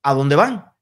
¿a 0.02 0.12
dónde 0.12 0.34
van? 0.34 0.73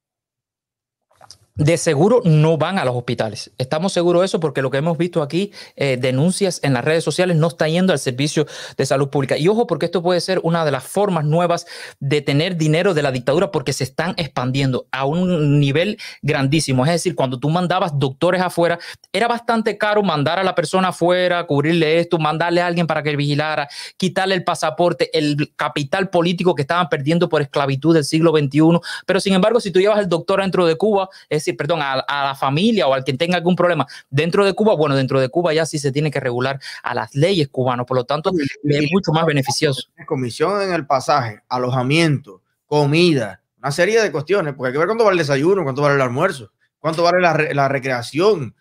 De 1.55 1.77
seguro 1.77 2.23
no 2.25 2.57
van 2.57 2.79
a 2.79 2.85
los 2.85 2.97
hospitales. 2.97 3.53
Estamos 3.59 3.93
seguros 3.93 4.23
de 4.23 4.27
eso 4.27 4.41
porque 4.41 4.63
lo 4.63 4.71
que 4.71 4.79
hemos 4.79 4.97
visto 4.97 5.23
aquí, 5.23 5.53
eh, 5.77 5.99
denuncias 6.01 6.61
en 6.63 6.73
las 6.73 6.85
redes 6.85 7.05
sociales, 7.05 7.37
no 7.37 7.49
está 7.49 7.69
yendo 7.69 7.93
al 7.93 7.99
servicio 7.99 8.47
de 8.77 8.87
salud 8.87 9.11
pública. 9.11 9.37
Y 9.37 9.49
ojo, 9.49 9.67
porque 9.67 9.87
esto 9.87 10.03
puede 10.03 10.21
ser 10.21 10.41
una 10.45 10.65
de 10.65 10.71
las 10.71 10.85
formas 10.85 11.25
nuevas 11.25 11.67
de 12.01 12.23
tener 12.23 12.57
dinero 12.57 12.95
de 12.95 13.03
la 13.03 13.13
dictadura 13.13 13.51
porque 13.51 13.75
se 13.75 13.85
están 13.85 14.15
expandiendo 14.17 14.87
a 14.93 15.05
un 15.05 15.61
nivel 15.61 15.99
grandísimo. 16.23 16.87
Es 16.87 16.93
decir, 16.93 17.15
cuando 17.15 17.39
tú 17.39 17.51
mandabas 17.51 17.99
doctores 17.99 18.41
afuera, 18.41 18.79
era 19.13 19.29
bastante 19.29 19.77
caro 19.77 20.03
mandar 20.03 20.39
a 20.39 20.45
la 20.45 20.55
persona 20.55 20.89
afuera, 20.89 21.47
cubrirle 21.47 21.99
esto, 21.99 22.19
mandarle 22.19 22.63
a 22.63 22.67
alguien 22.67 22.87
para 22.87 23.03
que 23.03 23.15
vigilara, 23.15 23.69
quitarle 23.99 24.35
el 24.35 24.45
pasaporte, 24.45 25.11
el 25.17 25.53
capital 25.55 26.09
político 26.09 26.55
que 26.55 26.63
estaban 26.63 26.89
perdiendo 26.89 27.29
por 27.29 27.43
esclavitud 27.43 27.93
del 27.93 28.05
siglo 28.05 28.31
XXI. 28.31 28.81
Pero 29.05 29.21
sin 29.21 29.35
embargo, 29.35 29.61
si 29.61 29.71
tú 29.71 29.81
llevas 29.81 29.99
al 29.99 30.09
doctor 30.09 30.41
dentro 30.41 30.65
de 30.67 30.77
Cuba, 30.77 31.11
es 31.29 31.42
decir, 31.45 31.57
perdón, 31.57 31.81
a, 31.83 32.05
la 32.09 32.35
familia 32.35 32.87
o 32.87 32.95
al 32.95 33.05
que 33.05 33.13
tenga 33.15 33.37
algún 33.37 33.57
problema 33.57 33.87
dentro 34.11 34.45
de 34.45 34.55
Cuba, 34.55 34.75
bueno, 34.75 34.97
dentro 34.97 35.21
de 35.21 35.29
Cuba 35.29 35.53
ya 35.53 35.67
sí 35.67 35.79
se 35.79 35.93
tiene 35.93 36.11
que 36.11 36.21
regular 36.21 36.61
a 36.83 36.95
las 36.95 37.15
leyes 37.15 37.49
cubanas, 37.49 37.87
por 37.87 37.97
lo 37.97 38.05
tanto, 38.05 38.31
es 38.65 38.91
mucho 38.93 39.13
más 39.13 39.27
beneficioso. 39.27 39.89
Comisión 40.07 40.63
en 40.63 40.73
el 40.73 40.87
pasaje, 40.87 41.41
alojamiento, 41.49 42.43
comida, 42.67 43.43
una 43.59 43.71
serie 43.71 44.03
de 44.03 44.11
cuestiones, 44.11 44.55
porque 44.55 44.69
hay 44.69 44.73
que 44.73 44.79
ver 44.79 44.89
cuánto 44.89 45.05
vale 45.05 45.15
el 45.15 45.19
desayuno, 45.19 45.63
cuánto 45.63 45.83
vale 45.83 45.95
el 45.95 46.01
almuerzo, 46.01 46.51
cuánto 46.79 47.03
vale 47.03 47.21
la, 47.21 47.69
recreación. 47.69 48.55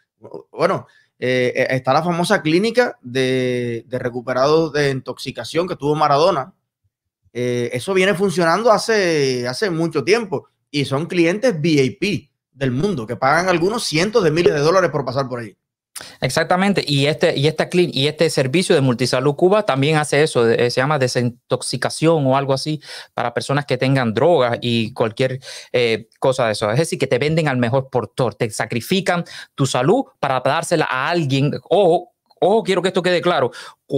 Bueno, 0.51 0.85
eh, 1.17 1.53
eh, 1.55 1.67
está 1.71 1.93
la 1.93 2.03
famosa 2.03 2.41
clínica 2.41 2.97
de, 3.01 3.85
recuperados 3.89 4.73
de 4.73 4.91
intoxicación 4.91 5.67
que 5.67 5.75
tuvo 5.75 5.95
Maradona. 5.95 6.53
Eh, 7.33 7.69
eso 7.73 7.93
viene 7.93 8.13
funcionando 8.13 8.71
hace, 8.71 9.47
hace 9.47 9.69
mucho 9.69 10.03
tiempo 10.03 10.47
y 10.69 10.85
son 10.85 11.05
clientes 11.05 11.59
VIP 11.59 12.30
del 12.61 12.71
mundo, 12.71 13.07
que 13.07 13.15
pagan 13.15 13.49
algunos 13.49 13.83
cientos 13.83 14.23
de 14.23 14.31
miles 14.31 14.53
de 14.53 14.59
dólares 14.59 14.91
por 14.91 15.03
pasar 15.03 15.27
por 15.27 15.39
ahí. 15.39 15.57
Exactamente, 16.21 16.83
y 16.87 17.07
este, 17.07 17.37
y, 17.37 17.47
esta, 17.47 17.67
y 17.73 18.07
este 18.07 18.29
servicio 18.29 18.73
de 18.73 18.81
Multisalud 18.81 19.35
Cuba 19.35 19.63
también 19.63 19.97
hace 19.97 20.23
eso, 20.23 20.45
se 20.45 20.69
llama 20.69 20.97
desintoxicación 20.97 22.25
o 22.25 22.37
algo 22.37 22.53
así 22.53 22.81
para 23.13 23.33
personas 23.33 23.65
que 23.65 23.77
tengan 23.77 24.13
drogas 24.13 24.57
y 24.61 24.93
cualquier 24.93 25.39
eh, 25.73 26.07
cosa 26.19 26.45
de 26.45 26.53
eso. 26.53 26.71
Es 26.71 26.77
decir, 26.77 26.97
que 26.97 27.07
te 27.07 27.19
venden 27.19 27.47
al 27.47 27.57
mejor 27.57 27.89
portor, 27.89 28.35
te 28.35 28.49
sacrifican 28.49 29.25
tu 29.53 29.65
salud 29.65 30.05
para 30.19 30.39
dársela 30.39 30.87
a 30.89 31.09
alguien. 31.09 31.51
o 31.69 32.11
ojo, 32.39 32.63
quiero 32.63 32.81
que 32.81 32.87
esto 32.87 33.03
quede 33.03 33.21
claro, 33.21 33.51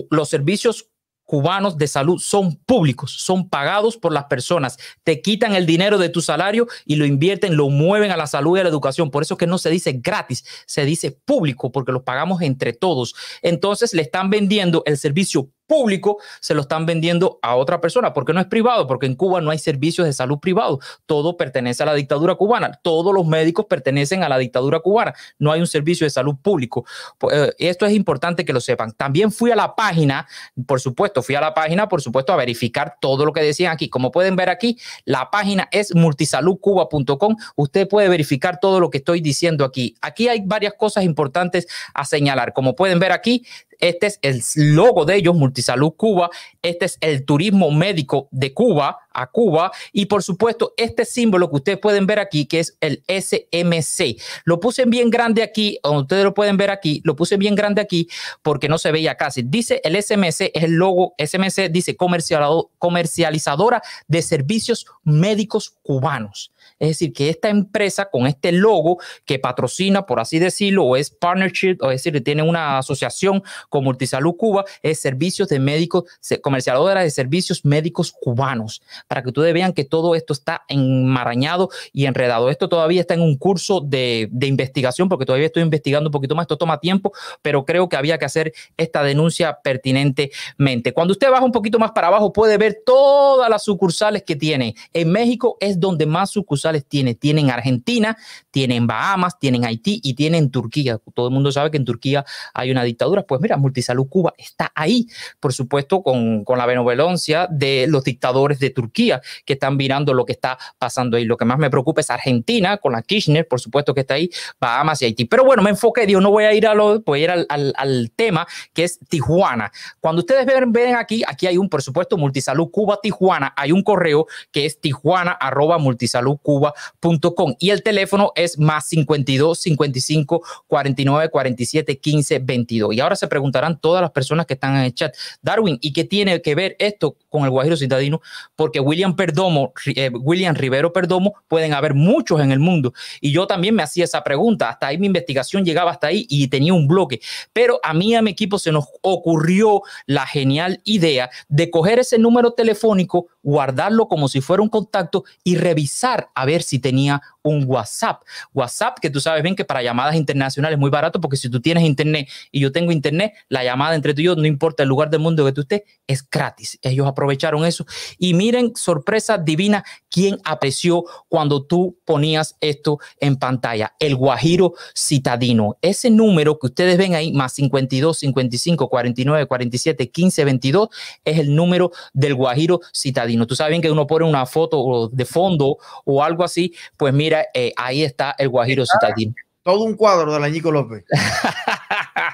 los 0.10 0.30
servicios 0.30 0.90
cubanos 1.26 1.78
de 1.78 1.88
salud 1.88 2.20
son 2.20 2.56
públicos, 2.56 3.12
son 3.12 3.50
pagados 3.50 3.98
por 3.98 4.14
las 4.14 4.26
personas. 4.26 4.78
Te 5.04 5.22
quitan 5.22 5.56
el 5.56 5.66
dinero 5.66 5.98
de 5.98 6.10
tu 6.10 6.22
salario 6.22 6.68
y 6.86 6.96
lo 6.96 7.06
invierten, 7.06 7.56
lo 7.56 7.70
mueven 7.70 8.12
a 8.12 8.18
la 8.18 8.28
salud 8.28 8.58
y 8.58 8.60
a 8.60 8.64
la 8.64 8.70
educación. 8.70 9.12
Por 9.12 9.24
eso 9.24 9.38
que 9.38 9.48
no 9.48 9.58
se 9.58 9.70
dice 9.70 9.94
gratis, 9.94 10.46
se 10.66 10.86
dice 10.86 11.12
público, 11.12 11.72
porque 11.72 11.92
los 11.92 12.04
pagamos 12.04 12.42
entre 12.42 12.74
todos. 12.74 13.16
Entonces 13.42 13.94
le 13.94 14.02
están 14.02 14.30
vendiendo 14.30 14.84
el 14.86 14.98
servicio 14.98 15.50
público 15.74 16.20
se 16.40 16.54
lo 16.54 16.62
están 16.62 16.86
vendiendo 16.86 17.40
a 17.42 17.56
otra 17.56 17.82
persona, 17.82 18.14
porque 18.14 18.32
no 18.32 18.40
es 18.40 18.46
privado, 18.46 18.86
porque 18.86 19.08
en 19.08 19.16
Cuba 19.16 19.42
no 19.42 19.50
hay 19.50 19.58
servicios 19.58 20.06
de 20.06 20.14
salud 20.14 20.38
privado, 20.38 20.80
todo 21.08 21.36
pertenece 21.36 21.82
a 21.82 21.88
la 21.88 21.96
dictadura 21.96 22.36
cubana, 22.36 22.80
todos 22.84 23.12
los 23.12 23.26
médicos 23.26 23.66
pertenecen 23.66 24.22
a 24.22 24.30
la 24.30 24.38
dictadura 24.38 24.82
cubana, 24.82 25.16
no 25.40 25.52
hay 25.52 25.62
un 25.62 25.66
servicio 25.66 26.06
de 26.06 26.12
salud 26.12 26.36
público. 26.40 26.86
Eh, 27.32 27.54
esto 27.58 27.88
es 27.88 27.94
importante 27.94 28.46
que 28.46 28.54
lo 28.54 28.62
sepan. 28.62 28.92
También 28.92 29.32
fui 29.32 29.50
a 29.50 29.56
la 29.56 29.76
página, 29.76 30.28
por 30.68 30.80
supuesto, 30.80 31.24
fui 31.24 31.34
a 31.34 31.42
la 31.42 31.56
página, 31.56 31.90
por 31.90 32.04
supuesto, 32.04 32.32
a 32.32 32.36
verificar 32.36 32.98
todo 33.02 33.26
lo 33.26 33.34
que 33.34 33.42
decían 33.42 33.74
aquí. 33.74 33.90
Como 33.90 34.12
pueden 34.12 34.36
ver 34.36 34.50
aquí, 34.50 34.78
la 35.06 35.32
página 35.32 35.70
es 35.72 35.96
multisaludcuba.com. 35.96 37.36
Usted 37.56 37.88
puede 37.88 38.10
verificar 38.10 38.60
todo 38.60 38.80
lo 38.80 38.92
que 38.92 39.00
estoy 39.00 39.22
diciendo 39.22 39.66
aquí. 39.66 39.96
Aquí 40.02 40.28
hay 40.28 40.44
varias 40.46 40.76
cosas 40.78 41.04
importantes 41.04 41.68
a 41.96 42.06
señalar. 42.06 42.54
Como 42.54 42.76
pueden 42.76 43.00
ver 43.00 43.12
aquí, 43.12 43.44
este 43.80 44.08
es 44.08 44.20
el 44.22 44.76
logo 44.76 45.06
de 45.06 45.16
ellos, 45.16 45.36
Multisalud 45.36 45.63
Cuba. 45.96 46.30
Este 46.62 46.86
es 46.86 46.98
el 47.02 47.26
turismo 47.26 47.72
médico 47.72 48.28
de 48.32 48.54
Cuba 48.54 49.00
a 49.14 49.28
Cuba. 49.28 49.72
Y 49.92 50.08
por 50.08 50.24
supuesto, 50.24 50.74
este 50.78 51.06
símbolo 51.06 51.50
que 51.50 51.58
ustedes 51.58 51.78
pueden 51.80 52.06
ver 52.06 52.20
aquí, 52.20 52.46
que 52.46 52.60
es 52.60 52.78
el 52.82 53.04
SMC. 53.08 54.22
Lo 54.46 54.60
puse 54.60 54.86
bien 54.86 55.10
grande 55.10 55.44
aquí, 55.44 55.80
ustedes 55.84 56.24
lo 56.24 56.34
pueden 56.34 56.58
ver 56.58 56.72
aquí, 56.72 57.02
lo 57.04 57.16
puse 57.16 57.38
bien 57.38 57.56
grande 57.56 57.82
aquí 57.82 58.08
porque 58.42 58.68
no 58.70 58.78
se 58.78 58.92
veía 58.92 59.16
casi. 59.16 59.44
Dice 59.44 59.82
el 59.84 60.02
SMC, 60.02 60.52
es 60.54 60.64
el 60.64 60.74
logo 60.74 61.14
SMC, 61.18 61.70
dice 61.70 61.96
comercializadora 61.96 63.82
de 64.08 64.22
servicios 64.22 64.86
médicos 65.04 65.78
cubanos. 65.82 66.52
Es 66.80 66.90
decir, 66.90 67.14
que 67.14 67.30
esta 67.30 67.50
empresa 67.50 68.10
con 68.10 68.28
este 68.28 68.52
logo 68.52 68.98
que 69.26 69.40
patrocina, 69.40 70.06
por 70.06 70.20
así 70.20 70.40
decirlo, 70.40 70.84
o 70.84 70.96
es 70.96 71.10
partnership, 71.10 71.78
o 71.82 71.92
es 71.92 72.04
decir, 72.04 72.24
tiene 72.24 72.44
una 72.44 72.78
asociación 72.78 73.44
con 73.70 73.84
Multisalud 73.84 74.36
Cuba, 74.36 74.66
es 74.82 75.00
servicios 75.00 75.50
de 75.50 75.60
médicos, 75.60 76.04
comercializadora 76.42 77.02
de 77.04 77.10
servicios 77.10 77.66
médicos 77.66 78.12
cubanos, 78.12 78.82
para 79.08 79.22
que 79.22 79.30
ustedes 79.30 79.54
vean 79.54 79.74
que 79.74 79.86
todo 79.86 80.16
esto 80.16 80.34
está 80.34 80.64
enmarañado 80.68 81.70
y 81.92 82.06
enredado. 82.06 82.50
Esto 82.50 82.70
todavía 82.70 83.02
está 83.02 83.14
en 83.14 83.22
un 83.22 83.38
curso 83.38 83.82
de, 83.82 84.30
de 84.32 84.48
investigación, 84.48 85.10
porque 85.10 85.26
todavía 85.26 85.48
estoy 85.48 85.64
investigando 85.64 86.10
un 86.10 86.12
poquito 86.12 86.36
más, 86.36 86.44
esto 86.44 86.58
toma 86.58 86.80
tiempo, 86.80 87.12
pero 87.42 87.66
creo 87.66 87.90
que 87.90 87.96
había 87.96 88.18
que 88.18 88.26
hacer 88.26 88.54
esta 88.78 89.04
denuncia 89.04 89.60
pertinentemente. 89.64 90.94
Cuando 90.94 91.12
usted 91.12 91.30
baja 91.30 91.44
un 91.44 91.52
poquito 91.52 91.80
más 91.80 91.92
para 91.92 92.08
abajo, 92.08 92.34
puede 92.34 92.58
ver 92.58 92.82
todas 92.86 93.50
las 93.50 93.64
sucursales 93.64 94.24
que 94.24 94.36
tiene. 94.36 94.76
En 94.94 95.12
México 95.12 95.58
es 95.60 95.80
donde 95.80 96.06
más 96.06 96.32
sucursales 96.32 96.53
tiene. 96.88 97.16
Tienen 97.16 97.50
Argentina, 97.50 98.18
tienen 98.52 98.88
Bahamas, 98.88 99.40
tienen 99.40 99.66
Haití 99.66 100.00
y 100.04 100.14
tienen 100.14 100.52
Turquía. 100.52 101.00
Todo 101.14 101.28
el 101.28 101.34
mundo 101.34 101.52
sabe 101.52 101.72
que 101.72 101.78
en 101.78 101.86
Turquía 101.86 102.26
hay 102.54 102.72
una 102.72 102.84
dictadura. 102.84 103.24
Pues 103.24 103.42
mira, 103.42 103.58
Multisalud 103.58 104.08
Cuba 104.08 104.34
está 104.38 104.72
ahí, 104.76 105.08
por 105.40 105.54
supuesto, 105.54 106.04
con, 106.04 106.44
con 106.44 106.58
la 106.58 106.66
benevolencia 106.66 107.48
de 107.50 107.88
los 107.88 108.04
dictadores 108.04 108.60
de 108.60 108.70
Turquía 108.70 109.22
que 109.46 109.54
están 109.54 109.78
mirando 109.78 110.14
lo 110.14 110.26
que 110.26 110.34
está 110.34 110.58
pasando 110.78 111.18
ahí. 111.18 111.26
Lo 111.26 111.38
que 111.38 111.46
más 111.46 111.58
me 111.58 111.70
preocupa 111.70 112.02
es 112.02 112.10
Argentina, 112.10 112.78
con 112.78 112.92
la 112.92 113.02
Kirchner, 113.02 113.48
por 113.48 113.60
supuesto 113.60 113.94
que 113.94 114.02
está 114.02 114.16
ahí, 114.16 114.30
Bahamas 114.60 115.02
y 115.02 115.06
Haití. 115.06 115.26
Pero 115.26 115.44
bueno, 115.44 115.64
me 115.64 115.72
enfoqué, 115.72 116.06
digo, 116.06 116.22
no 116.22 116.32
voy 116.32 116.44
a 116.44 116.54
ir 116.54 116.68
a 116.68 116.74
lo, 116.74 117.02
voy 117.02 117.22
a 117.22 117.24
ir 117.24 117.32
al, 117.32 117.46
al, 117.50 117.74
al 117.78 118.12
tema 118.16 118.46
que 118.74 118.84
es 118.84 119.00
Tijuana. 119.10 119.72
Cuando 120.00 120.20
ustedes 120.20 120.46
ven, 120.46 120.72
ven 120.72 120.96
aquí, 120.96 121.24
aquí 121.28 121.48
hay 121.48 121.58
un, 121.58 121.70
por 121.70 121.82
supuesto, 121.82 122.18
Multisalud 122.18 122.70
Cuba 122.70 123.00
Tijuana, 123.02 123.54
hay 123.56 123.72
un 123.72 123.82
correo 123.84 124.28
que 124.52 124.66
es 124.66 124.80
tijuana 124.80 125.32
arroba 125.32 125.78
multisalud 125.78 126.38
cuba.com 126.44 127.56
y 127.60 127.72
el 127.72 127.82
teléfono 127.82 128.32
es 128.36 128.60
más 128.60 128.88
52 128.88 129.60
55 129.60 130.44
49 130.68 131.30
47 131.30 132.00
15 132.00 132.40
22. 132.40 132.94
Y 132.94 133.00
ahora 133.00 133.16
se 133.16 133.28
preguntarán 133.28 133.80
todas 133.80 134.02
las 134.02 134.12
personas 134.12 134.46
que 134.46 134.54
están 134.54 134.76
en 134.76 134.84
el 134.84 134.94
chat, 134.94 135.16
Darwin, 135.42 135.80
¿y 135.82 135.94
qué 135.94 136.04
tiene 136.04 136.42
que 136.42 136.54
ver 136.54 136.76
esto 136.80 137.16
con 137.30 137.44
el 137.44 137.50
Guajiro 137.50 137.78
Citadino? 137.78 138.22
Porque 138.56 138.80
William 138.80 139.16
Perdomo, 139.16 139.74
eh, 139.96 140.10
William 140.10 140.56
Rivero 140.56 140.94
Perdomo, 140.94 141.34
pueden 141.48 141.74
haber 141.74 141.94
muchos 141.94 142.42
en 142.42 142.52
el 142.52 142.60
mundo. 142.60 142.94
Y 143.22 143.32
yo 143.32 143.48
también 143.48 143.74
me 143.74 143.84
hacía 143.84 144.04
esa 144.04 144.24
pregunta, 144.24 144.70
hasta 144.70 144.88
ahí 144.88 144.98
mi 144.98 145.08
investigación 145.08 145.66
llegaba 145.66 145.92
hasta 145.92 146.08
ahí 146.08 146.26
y 146.30 146.48
tenía 146.48 146.74
un 146.74 146.88
bloque. 146.88 147.22
Pero 147.54 147.80
a 147.84 147.94
mí 147.94 148.12
y 148.12 148.16
a 148.16 148.22
mi 148.22 148.32
equipo 148.32 148.60
se 148.60 148.72
nos 148.72 148.86
ocurrió 149.02 149.82
la 150.06 150.28
genial 150.28 150.82
idea 150.84 151.30
de 151.48 151.70
coger 151.70 152.00
ese 152.00 152.18
número 152.18 152.52
telefónico, 152.52 153.28
guardarlo 153.44 154.08
como 154.08 154.28
si 154.28 154.42
fuera 154.42 154.64
un 154.64 154.70
contacto 154.70 155.26
y 155.44 155.58
revisar 155.58 156.30
a 156.34 156.46
ver 156.46 156.64
si 156.64 156.80
tenía 156.80 157.22
un 157.44 157.66
WhatsApp. 157.68 158.24
WhatsApp, 158.54 158.98
que 159.00 159.10
tú 159.10 159.20
sabes 159.20 159.44
bien 159.44 159.56
que 159.56 159.66
para 159.66 159.84
llamadas 159.84 160.16
internacionales 160.16 160.78
es 160.78 160.80
muy 160.80 160.90
barato, 160.90 161.22
porque 161.22 161.38
si 161.38 161.50
tú 161.50 161.62
tienes 161.62 161.84
internet 161.84 162.28
y 162.52 162.60
yo 162.60 162.72
tengo 162.72 162.92
internet, 162.92 163.34
la 163.50 163.64
llamada 163.64 163.96
entre 163.96 164.14
tú 164.14 164.22
y 164.22 164.26
yo, 164.26 164.36
no 164.36 164.48
importa 164.48 164.84
el 164.84 164.90
lugar 164.90 165.10
del 165.10 165.20
mundo 165.20 165.46
que 165.46 165.52
tú 165.52 165.62
estés, 165.62 165.84
es 166.08 166.28
gratis. 166.28 166.80
Ellos 166.82 167.08
aprovecharon 167.08 167.66
eso. 167.66 167.86
Y 168.18 168.34
miren, 168.34 168.74
sorpresa 168.76 169.38
divina, 169.38 169.84
quién 170.10 170.40
apreció 170.44 171.04
cuando 171.28 171.66
tú 171.66 171.98
ponías 172.06 172.56
esto 172.62 173.00
en 173.20 173.38
pantalla. 173.38 173.94
El 174.00 174.16
Guajiro 174.16 174.74
Citadino. 174.98 175.78
Ese 175.82 176.10
número 176.10 176.58
que 176.58 176.68
ustedes 176.68 176.98
ven 176.98 177.16
ahí, 177.16 177.34
más 177.34 177.54
52, 177.54 178.18
55, 178.18 178.90
49, 178.90 179.46
47, 179.46 180.10
15, 180.10 180.46
22, 180.46 180.90
es 181.26 181.40
el 181.40 181.56
número 181.56 181.92
del 182.14 182.36
Guajiro 182.36 182.82
Citadino. 182.96 183.48
Tú 183.48 183.56
sabes 183.56 183.72
bien 183.72 183.82
que 183.82 183.92
uno 183.92 184.08
pone 184.08 184.26
una 184.26 184.46
foto 184.46 185.10
de 185.12 185.26
fondo 185.26 185.78
o 186.06 186.24
algo 186.24 186.44
así, 186.44 186.74
pues 186.98 187.14
mira, 187.14 187.33
eh, 187.54 187.74
ahí 187.78 188.04
está 188.04 188.36
el 188.38 188.50
Guajiro 188.50 188.86
Citadino. 188.86 189.34
Todo 189.64 189.84
un 189.84 189.96
cuadro 189.96 190.34
de 190.34 190.40
la 190.40 190.50
Ñico 190.50 190.72
López. 190.72 191.06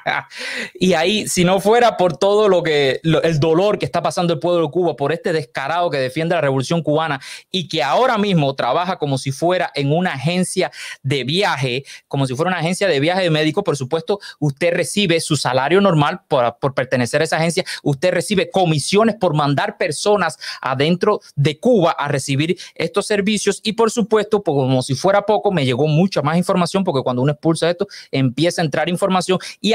y 0.73 0.93
ahí, 0.93 1.27
si 1.27 1.43
no 1.43 1.59
fuera 1.59 1.97
por 1.97 2.17
todo 2.17 2.47
lo 2.47 2.63
que, 2.63 3.01
el 3.03 3.39
dolor 3.39 3.79
que 3.79 3.85
está 3.85 4.01
pasando 4.01 4.33
el 4.33 4.39
pueblo 4.39 4.65
de 4.65 4.71
Cuba, 4.71 4.95
por 4.95 5.11
este 5.11 5.33
descarado 5.33 5.89
que 5.89 5.97
defiende 5.97 6.35
la 6.35 6.41
revolución 6.41 6.81
cubana 6.81 7.19
y 7.51 7.67
que 7.67 7.83
ahora 7.83 8.17
mismo 8.17 8.53
trabaja 8.55 8.97
como 8.97 9.17
si 9.17 9.31
fuera 9.31 9.71
en 9.75 9.91
una 9.91 10.13
agencia 10.13 10.71
de 11.03 11.23
viaje, 11.23 11.83
como 12.07 12.25
si 12.27 12.35
fuera 12.35 12.49
una 12.49 12.59
agencia 12.59 12.87
de 12.87 12.99
viaje 12.99 13.21
de 13.21 13.29
médico, 13.29 13.63
por 13.63 13.77
supuesto, 13.77 14.19
usted 14.39 14.73
recibe 14.73 15.19
su 15.19 15.35
salario 15.35 15.81
normal 15.81 16.21
por, 16.27 16.57
por 16.59 16.73
pertenecer 16.73 17.21
a 17.21 17.23
esa 17.25 17.37
agencia, 17.37 17.63
usted 17.83 18.11
recibe 18.11 18.49
comisiones 18.49 19.15
por 19.15 19.33
mandar 19.33 19.77
personas 19.77 20.37
adentro 20.61 21.21
de 21.35 21.59
Cuba 21.59 21.91
a 21.91 22.07
recibir 22.07 22.57
estos 22.75 23.05
servicios 23.05 23.59
y 23.63 23.73
por 23.73 23.91
supuesto, 23.91 24.41
como 24.43 24.81
si 24.81 24.95
fuera 24.95 25.25
poco, 25.25 25.51
me 25.51 25.65
llegó 25.65 25.87
mucha 25.87 26.21
más 26.21 26.37
información 26.37 26.83
porque 26.83 27.03
cuando 27.03 27.21
uno 27.21 27.31
expulsa 27.31 27.69
esto, 27.69 27.87
empieza 28.11 28.61
a 28.61 28.65
entrar 28.65 28.89
información 28.89 29.39
y 29.61 29.73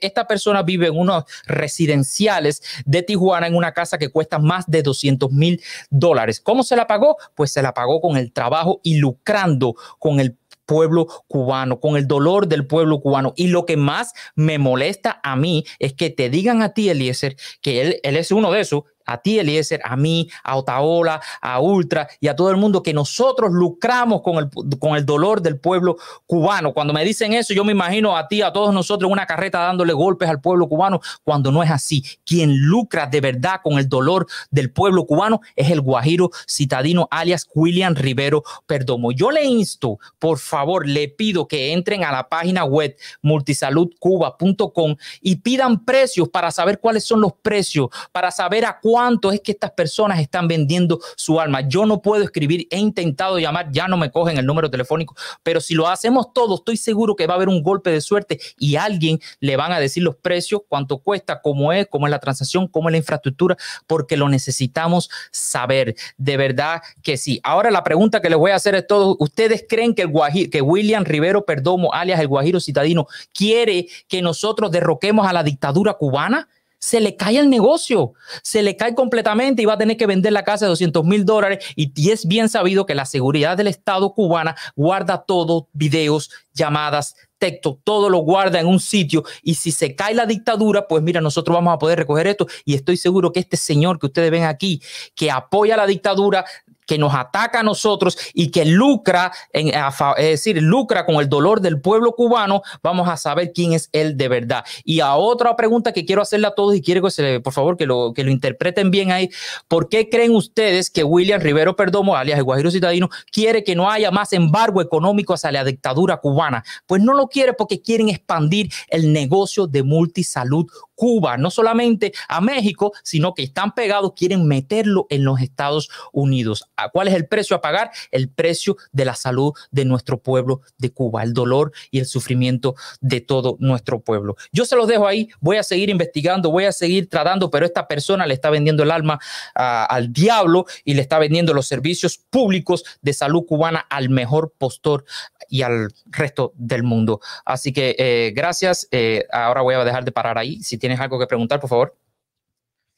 esta 0.00 0.26
persona 0.26 0.62
vive 0.62 0.88
en 0.88 0.98
unos 0.98 1.24
residenciales 1.46 2.62
de 2.84 3.02
Tijuana 3.02 3.46
en 3.46 3.54
una 3.54 3.72
casa 3.72 3.98
que 3.98 4.10
cuesta 4.10 4.38
más 4.38 4.66
de 4.66 4.82
200 4.82 5.30
mil 5.32 5.62
dólares. 5.90 6.40
¿Cómo 6.40 6.62
se 6.62 6.76
la 6.76 6.86
pagó? 6.86 7.16
Pues 7.34 7.52
se 7.52 7.62
la 7.62 7.74
pagó 7.74 8.00
con 8.00 8.16
el 8.16 8.32
trabajo 8.32 8.80
y 8.82 8.96
lucrando 8.96 9.74
con 9.98 10.20
el 10.20 10.36
pueblo 10.66 11.06
cubano, 11.28 11.80
con 11.80 11.96
el 11.96 12.06
dolor 12.06 12.46
del 12.46 12.66
pueblo 12.66 13.00
cubano. 13.00 13.34
Y 13.36 13.48
lo 13.48 13.66
que 13.66 13.76
más 13.76 14.12
me 14.34 14.58
molesta 14.58 15.20
a 15.22 15.36
mí 15.36 15.64
es 15.78 15.92
que 15.92 16.10
te 16.10 16.30
digan 16.30 16.62
a 16.62 16.72
ti, 16.72 16.88
Eliezer, 16.88 17.36
que 17.60 17.80
él, 17.82 18.00
él 18.02 18.16
es 18.16 18.30
uno 18.30 18.50
de 18.52 18.60
esos, 18.60 18.84
a 19.12 19.18
ti, 19.18 19.38
Eliezer, 19.38 19.80
a 19.84 19.96
mí, 19.96 20.28
a 20.42 20.56
Otaola, 20.56 21.20
a 21.40 21.60
Ultra 21.60 22.08
y 22.20 22.28
a 22.28 22.36
todo 22.36 22.50
el 22.50 22.56
mundo 22.56 22.82
que 22.82 22.94
nosotros 22.94 23.52
lucramos 23.52 24.22
con 24.22 24.36
el, 24.36 24.78
con 24.78 24.96
el 24.96 25.04
dolor 25.04 25.42
del 25.42 25.58
pueblo 25.58 25.96
cubano. 26.26 26.72
Cuando 26.72 26.92
me 26.92 27.04
dicen 27.04 27.32
eso, 27.34 27.54
yo 27.54 27.64
me 27.64 27.72
imagino 27.72 28.16
a 28.16 28.28
ti, 28.28 28.42
a 28.42 28.52
todos 28.52 28.74
nosotros 28.74 29.08
en 29.08 29.12
una 29.12 29.26
carreta 29.26 29.58
dándole 29.60 29.92
golpes 29.92 30.28
al 30.28 30.40
pueblo 30.40 30.68
cubano, 30.68 31.00
cuando 31.22 31.52
no 31.52 31.62
es 31.62 31.70
así. 31.70 32.04
Quien 32.24 32.58
lucra 32.58 33.06
de 33.06 33.20
verdad 33.20 33.60
con 33.62 33.78
el 33.78 33.88
dolor 33.88 34.26
del 34.50 34.70
pueblo 34.70 35.06
cubano 35.06 35.40
es 35.56 35.70
el 35.70 35.80
guajiro 35.80 36.30
citadino 36.48 37.08
alias 37.10 37.48
William 37.54 37.94
Rivero 37.94 38.42
Perdomo. 38.66 39.12
Yo 39.12 39.30
le 39.30 39.44
insto, 39.44 39.98
por 40.18 40.38
favor, 40.38 40.86
le 40.86 41.08
pido 41.08 41.46
que 41.46 41.72
entren 41.72 42.04
a 42.04 42.12
la 42.12 42.28
página 42.28 42.64
web 42.64 42.96
multisaludcuba.com 43.22 44.96
y 45.20 45.36
pidan 45.36 45.84
precios 45.84 46.28
para 46.28 46.50
saber 46.50 46.80
cuáles 46.80 47.04
son 47.04 47.20
los 47.20 47.32
precios, 47.34 47.88
para 48.12 48.30
saber 48.30 48.64
a 48.64 48.78
cuánto 48.80 49.01
cuánto 49.02 49.32
es 49.32 49.40
que 49.40 49.50
estas 49.50 49.72
personas 49.72 50.20
están 50.20 50.46
vendiendo 50.46 51.00
su 51.16 51.40
alma. 51.40 51.62
Yo 51.62 51.86
no 51.86 52.00
puedo 52.00 52.22
escribir, 52.22 52.68
he 52.70 52.78
intentado 52.78 53.36
llamar, 53.40 53.72
ya 53.72 53.88
no 53.88 53.96
me 53.96 54.12
cogen 54.12 54.38
el 54.38 54.46
número 54.46 54.70
telefónico, 54.70 55.16
pero 55.42 55.60
si 55.60 55.74
lo 55.74 55.88
hacemos 55.88 56.32
todos, 56.32 56.60
estoy 56.60 56.76
seguro 56.76 57.16
que 57.16 57.26
va 57.26 57.34
a 57.34 57.36
haber 57.36 57.48
un 57.48 57.64
golpe 57.64 57.90
de 57.90 58.00
suerte 58.00 58.38
y 58.60 58.76
alguien 58.76 59.18
le 59.40 59.56
van 59.56 59.72
a 59.72 59.80
decir 59.80 60.04
los 60.04 60.14
precios, 60.14 60.60
cuánto 60.68 60.98
cuesta, 60.98 61.40
cómo 61.42 61.72
es, 61.72 61.88
cómo 61.88 62.06
es 62.06 62.12
la 62.12 62.20
transacción, 62.20 62.68
cómo 62.68 62.90
es 62.90 62.92
la 62.92 62.98
infraestructura, 62.98 63.56
porque 63.88 64.16
lo 64.16 64.28
necesitamos 64.28 65.10
saber. 65.32 65.96
De 66.16 66.36
verdad 66.36 66.80
que 67.02 67.16
sí. 67.16 67.40
Ahora 67.42 67.72
la 67.72 67.82
pregunta 67.82 68.20
que 68.20 68.30
les 68.30 68.38
voy 68.38 68.52
a 68.52 68.54
hacer 68.54 68.76
es 68.76 68.86
todo, 68.86 69.16
¿ustedes 69.18 69.64
creen 69.68 69.96
que, 69.96 70.02
el 70.02 70.08
Guajiro, 70.08 70.48
que 70.48 70.62
William 70.62 71.04
Rivero 71.04 71.44
Perdomo, 71.44 71.92
alias 71.92 72.20
el 72.20 72.28
Guajiro 72.28 72.60
Citadino, 72.60 73.08
quiere 73.34 73.88
que 74.06 74.22
nosotros 74.22 74.70
derroquemos 74.70 75.26
a 75.26 75.32
la 75.32 75.42
dictadura 75.42 75.94
cubana? 75.94 76.48
Se 76.82 77.00
le 77.00 77.16
cae 77.16 77.38
el 77.38 77.48
negocio, 77.48 78.14
se 78.42 78.60
le 78.60 78.76
cae 78.76 78.92
completamente 78.96 79.62
y 79.62 79.66
va 79.66 79.74
a 79.74 79.78
tener 79.78 79.96
que 79.96 80.06
vender 80.06 80.32
la 80.32 80.42
casa 80.42 80.64
de 80.64 80.70
200 80.70 81.04
mil 81.04 81.24
dólares. 81.24 81.64
Y 81.76 82.10
es 82.10 82.26
bien 82.26 82.48
sabido 82.48 82.86
que 82.86 82.96
la 82.96 83.06
seguridad 83.06 83.56
del 83.56 83.68
Estado 83.68 84.12
cubana 84.12 84.56
guarda 84.74 85.24
todo, 85.24 85.68
videos, 85.72 86.30
llamadas, 86.52 87.14
texto, 87.42 87.80
todo 87.82 88.08
lo 88.08 88.18
guarda 88.18 88.60
en 88.60 88.68
un 88.68 88.78
sitio 88.78 89.24
y 89.42 89.54
si 89.54 89.72
se 89.72 89.96
cae 89.96 90.14
la 90.14 90.26
dictadura, 90.26 90.86
pues 90.86 91.02
mira, 91.02 91.20
nosotros 91.20 91.56
vamos 91.56 91.74
a 91.74 91.78
poder 91.78 91.98
recoger 91.98 92.28
esto 92.28 92.46
y 92.64 92.74
estoy 92.74 92.96
seguro 92.96 93.32
que 93.32 93.40
este 93.40 93.56
señor 93.56 93.98
que 93.98 94.06
ustedes 94.06 94.30
ven 94.30 94.44
aquí, 94.44 94.80
que 95.16 95.28
apoya 95.28 95.76
la 95.76 95.88
dictadura, 95.88 96.44
que 96.86 96.98
nos 96.98 97.14
ataca 97.14 97.60
a 97.60 97.62
nosotros 97.62 98.18
y 98.34 98.50
que 98.50 98.64
lucra, 98.64 99.32
en, 99.52 99.68
es 99.68 100.26
decir, 100.26 100.60
lucra 100.62 101.06
con 101.06 101.16
el 101.16 101.28
dolor 101.28 101.60
del 101.60 101.80
pueblo 101.80 102.12
cubano, 102.12 102.62
vamos 102.82 103.08
a 103.08 103.16
saber 103.16 103.52
quién 103.54 103.72
es 103.72 103.88
él 103.92 104.16
de 104.16 104.28
verdad. 104.28 104.64
Y 104.84 105.00
a 105.00 105.14
otra 105.14 105.56
pregunta 105.56 105.92
que 105.92 106.04
quiero 106.04 106.22
hacerle 106.22 106.48
a 106.48 106.54
todos 106.54 106.74
y 106.74 106.82
quiero 106.82 107.02
que 107.02 107.10
se, 107.10 107.40
por 107.40 107.52
favor 107.52 107.76
que 107.76 107.86
lo, 107.86 108.12
que 108.12 108.24
lo 108.24 108.30
interpreten 108.30 108.90
bien 108.90 109.10
ahí, 109.10 109.30
¿por 109.68 109.88
qué 109.88 110.08
creen 110.08 110.34
ustedes 110.34 110.90
que 110.90 111.04
William 111.04 111.40
Rivero 111.40 111.76
Perdomo, 111.76 112.16
alias 112.16 112.38
el 112.38 112.44
Guajiro 112.44 112.70
Citadino, 112.70 113.08
quiere 113.30 113.64
que 113.64 113.74
no 113.74 113.90
haya 113.90 114.10
más 114.10 114.32
embargo 114.32 114.80
económico 114.80 115.34
hacia 115.34 115.52
la 115.52 115.64
dictadura 115.64 116.18
cubana? 116.18 116.64
Pues 116.86 117.02
no 117.02 117.14
lo 117.14 117.28
quiere 117.32 117.52
porque 117.54 117.80
quieren 117.80 118.08
expandir 118.08 118.70
el 118.88 119.12
negocio 119.12 119.66
de 119.66 119.82
multisalud 119.82 120.66
Cuba, 120.94 121.36
no 121.36 121.50
solamente 121.50 122.12
a 122.28 122.40
México, 122.40 122.92
sino 123.02 123.34
que 123.34 123.42
están 123.42 123.72
pegados, 123.72 124.12
quieren 124.16 124.46
meterlo 124.46 125.06
en 125.10 125.24
los 125.24 125.40
Estados 125.40 125.90
Unidos. 126.12 126.64
¿Cuál 126.92 127.08
es 127.08 127.14
el 127.14 127.26
precio 127.26 127.56
a 127.56 127.60
pagar? 127.60 127.90
El 128.10 128.28
precio 128.28 128.76
de 128.92 129.04
la 129.04 129.14
salud 129.14 129.52
de 129.70 129.84
nuestro 129.84 130.18
pueblo 130.18 130.60
de 130.78 130.90
Cuba, 130.92 131.22
el 131.22 131.32
dolor 131.32 131.72
y 131.90 131.98
el 131.98 132.06
sufrimiento 132.06 132.74
de 133.00 133.20
todo 133.20 133.56
nuestro 133.58 134.00
pueblo. 134.00 134.36
Yo 134.52 134.64
se 134.64 134.76
los 134.76 134.88
dejo 134.88 135.06
ahí, 135.06 135.28
voy 135.40 135.56
a 135.56 135.62
seguir 135.62 135.90
investigando, 135.90 136.50
voy 136.50 136.64
a 136.64 136.72
seguir 136.72 137.08
tratando, 137.08 137.50
pero 137.50 137.66
esta 137.66 137.88
persona 137.88 138.26
le 138.26 138.34
está 138.34 138.50
vendiendo 138.50 138.82
el 138.82 138.90
alma 138.90 139.18
al 139.54 140.12
diablo 140.12 140.66
y 140.84 140.94
le 140.94 141.02
está 141.02 141.18
vendiendo 141.18 141.54
los 141.54 141.66
servicios 141.66 142.18
públicos 142.18 142.84
de 143.00 143.12
salud 143.12 143.44
cubana 143.46 143.80
al 143.90 144.10
mejor 144.10 144.54
postor 144.56 145.04
y 145.48 145.62
al 145.62 145.92
resto 146.06 146.52
del 146.56 146.82
mundo. 146.82 147.20
Así 147.44 147.72
que 147.72 147.94
eh, 147.98 148.32
gracias. 148.34 148.88
Eh, 148.90 149.26
ahora 149.32 149.62
voy 149.62 149.74
a 149.74 149.84
dejar 149.84 150.04
de 150.04 150.12
parar 150.12 150.38
ahí. 150.38 150.62
Si 150.62 150.78
tienes 150.82 150.98
algo 150.98 151.16
que 151.16 151.28
preguntar, 151.28 151.60
por 151.60 151.70
favor. 151.70 151.96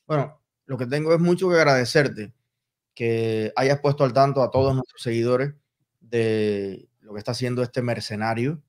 Bueno, 0.07 0.41
lo 0.65 0.79
que 0.79 0.87
tengo 0.87 1.13
es 1.13 1.21
mucho 1.21 1.51
que 1.51 1.57
agradecerte 1.57 2.33
que 2.95 3.53
hayas 3.57 3.81
puesto 3.81 4.05
al 4.05 4.15
tanto 4.15 4.43
a 4.43 4.51
todos 4.51 4.75
nuestros 4.75 5.03
seguidores 5.03 5.53
de 6.01 6.89
lo 7.01 7.13
que 7.13 7.19
está 7.19 7.33
haciendo 7.33 7.63
este 7.63 7.83
mercenario, 7.83 8.63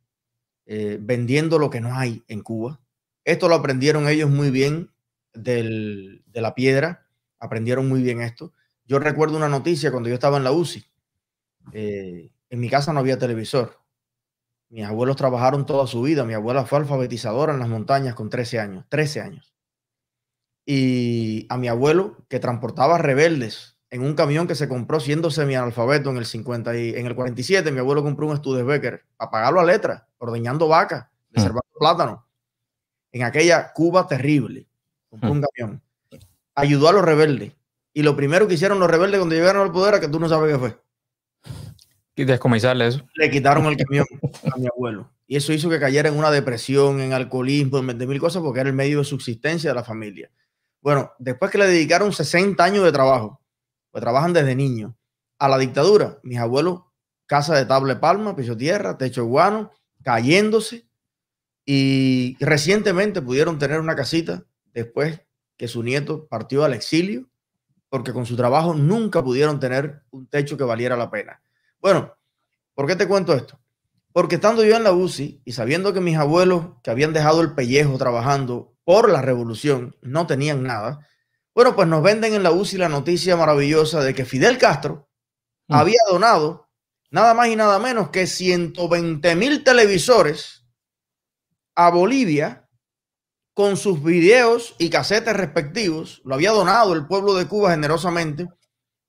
eh, 0.65 0.97
vendiendo 0.99 1.59
lo 1.59 1.69
que 1.69 1.79
no 1.79 1.95
hay 1.95 2.25
en 2.27 2.41
Cuba. 2.41 2.81
Esto 3.23 3.47
lo 3.47 3.55
aprendieron 3.55 4.09
ellos 4.09 4.29
muy 4.29 4.49
bien 4.51 4.91
de 5.33 6.21
la 6.33 6.53
piedra, 6.53 7.07
aprendieron 7.39 7.87
muy 7.87 8.01
bien 8.01 8.19
esto. 8.19 8.51
Yo 8.85 8.99
recuerdo 8.99 9.37
una 9.37 9.47
noticia 9.47 9.91
cuando 9.91 10.09
yo 10.09 10.15
estaba 10.15 10.35
en 10.35 10.43
la 10.43 10.51
UCI. 10.51 10.83
Eh, 11.71 12.31
en 12.49 12.59
mi 12.59 12.69
casa 12.69 12.91
no 12.91 12.99
había 12.99 13.17
televisor. 13.17 13.79
Mis 14.69 14.85
abuelos 14.85 15.15
trabajaron 15.15 15.65
toda 15.65 15.87
su 15.87 16.01
vida. 16.01 16.25
Mi 16.25 16.33
abuela 16.33 16.65
fue 16.65 16.79
alfabetizadora 16.79 17.53
en 17.53 17.59
las 17.59 17.69
montañas 17.69 18.15
con 18.15 18.29
13 18.29 18.59
años, 18.59 18.85
13 18.89 19.21
años. 19.21 19.53
Y 20.65 21.45
a 21.49 21.57
mi 21.57 21.67
abuelo, 21.67 22.17
que 22.27 22.39
transportaba 22.39 22.97
rebeldes 22.97 23.75
en 23.91 24.01
un 24.01 24.15
camión 24.15 24.47
que 24.47 24.55
se 24.55 24.67
compró 24.67 24.99
siendo 24.99 25.29
semi-analfabeto 25.29 26.09
en 26.09 26.17
el 26.17 26.25
50 26.25 26.75
y 26.77 26.95
en 26.95 27.05
el 27.05 27.15
47, 27.15 27.71
mi 27.71 27.79
abuelo 27.79 28.03
compró 28.03 28.27
un 28.27 28.35
Studebaker 28.35 29.05
a 29.17 29.29
pagarlo 29.29 29.61
a 29.61 29.63
letra, 29.63 30.07
ordeñando 30.17 30.67
vacas, 30.67 31.07
reservando 31.31 31.69
mm. 31.75 31.79
plátano. 31.79 32.27
En 33.11 33.23
aquella 33.23 33.71
Cuba 33.71 34.07
terrible, 34.07 34.67
compró 35.09 35.31
un 35.31 35.39
mm. 35.39 35.43
camión. 35.43 35.81
Ayudó 36.55 36.89
a 36.89 36.93
los 36.93 37.05
rebeldes. 37.05 37.53
Y 37.93 38.03
lo 38.03 38.15
primero 38.15 38.47
que 38.47 38.55
hicieron 38.55 38.79
los 38.79 38.89
rebeldes 38.89 39.19
cuando 39.19 39.35
llegaron 39.35 39.61
al 39.61 39.71
poder 39.71 39.93
era 39.93 40.01
que 40.01 40.09
tú 40.09 40.19
no 40.19 40.27
sabes 40.27 40.51
qué 40.51 40.59
fue. 40.59 40.77
Y 42.15 42.23
descomisarle 42.23 42.87
eso. 42.87 43.01
Le 43.15 43.29
quitaron 43.29 43.65
el 43.65 43.77
camión 43.77 44.05
a 44.51 44.57
mi 44.57 44.67
abuelo. 44.67 45.11
Y 45.27 45.35
eso 45.35 45.51
hizo 45.51 45.69
que 45.69 45.79
cayera 45.79 46.09
en 46.09 46.17
una 46.17 46.31
depresión, 46.31 47.01
en 47.01 47.13
alcoholismo, 47.13 47.79
en 47.79 47.87
20 47.87 48.07
mil 48.07 48.19
cosas, 48.19 48.41
porque 48.41 48.61
era 48.61 48.69
el 48.69 48.75
medio 48.75 48.99
de 48.99 49.05
subsistencia 49.05 49.71
de 49.71 49.75
la 49.75 49.83
familia. 49.83 50.31
Bueno, 50.81 51.11
después 51.19 51.51
que 51.51 51.57
le 51.57 51.67
dedicaron 51.67 52.13
60 52.13 52.63
años 52.63 52.83
de 52.83 52.91
trabajo, 52.91 53.41
pues 53.91 54.01
trabajan 54.01 54.33
desde 54.33 54.55
niños. 54.55 54.93
A 55.39 55.49
la 55.49 55.57
dictadura, 55.57 56.19
mis 56.23 56.37
abuelos, 56.37 56.83
casa 57.25 57.55
de 57.55 57.65
table 57.65 57.95
palma, 57.95 58.35
piso 58.35 58.55
tierra, 58.55 58.97
techo 58.97 59.25
guano, 59.25 59.71
cayéndose. 60.03 60.87
Y 61.65 62.37
recientemente 62.39 63.21
pudieron 63.21 63.57
tener 63.57 63.79
una 63.79 63.95
casita 63.95 64.45
después 64.73 65.21
que 65.57 65.67
su 65.67 65.81
nieto 65.81 66.27
partió 66.27 66.63
al 66.63 66.73
exilio, 66.73 67.27
porque 67.89 68.13
con 68.13 68.25
su 68.25 68.35
trabajo 68.35 68.73
nunca 68.73 69.23
pudieron 69.23 69.59
tener 69.59 70.03
un 70.11 70.27
techo 70.27 70.55
que 70.57 70.63
valiera 70.63 70.95
la 70.95 71.09
pena. 71.09 71.41
Bueno, 71.85 72.17
¿por 72.73 72.87
qué 72.87 72.95
te 72.95 73.07
cuento 73.07 73.31
esto? 73.35 73.59
Porque 74.11 74.35
estando 74.35 74.63
yo 74.63 74.75
en 74.75 74.83
la 74.83 74.91
UCI 74.91 75.43
y 75.45 75.51
sabiendo 75.51 75.93
que 75.93 76.01
mis 76.01 76.17
abuelos 76.17 76.81
que 76.81 76.89
habían 76.89 77.13
dejado 77.13 77.41
el 77.41 77.53
pellejo 77.53 77.95
trabajando 77.99 78.75
por 78.83 79.07
la 79.07 79.21
revolución 79.21 79.95
no 80.01 80.25
tenían 80.25 80.63
nada, 80.63 81.07
bueno, 81.53 81.75
pues 81.75 81.87
nos 81.87 82.01
venden 82.01 82.33
en 82.33 82.41
la 82.41 82.49
UCI 82.49 82.79
la 82.79 82.89
noticia 82.89 83.37
maravillosa 83.37 84.01
de 84.01 84.15
que 84.15 84.25
Fidel 84.25 84.57
Castro 84.57 85.11
mm. 85.67 85.75
había 85.75 85.99
donado 86.09 86.71
nada 87.11 87.35
más 87.35 87.49
y 87.49 87.55
nada 87.55 87.77
menos 87.77 88.09
que 88.09 88.25
120 88.25 89.35
mil 89.35 89.63
televisores 89.63 90.65
a 91.75 91.91
Bolivia 91.91 92.67
con 93.53 93.77
sus 93.77 94.01
videos 94.03 94.73
y 94.79 94.89
casetes 94.89 95.37
respectivos. 95.37 96.23
Lo 96.25 96.33
había 96.33 96.49
donado 96.49 96.93
el 96.93 97.05
pueblo 97.05 97.35
de 97.35 97.47
Cuba 97.47 97.69
generosamente 97.69 98.47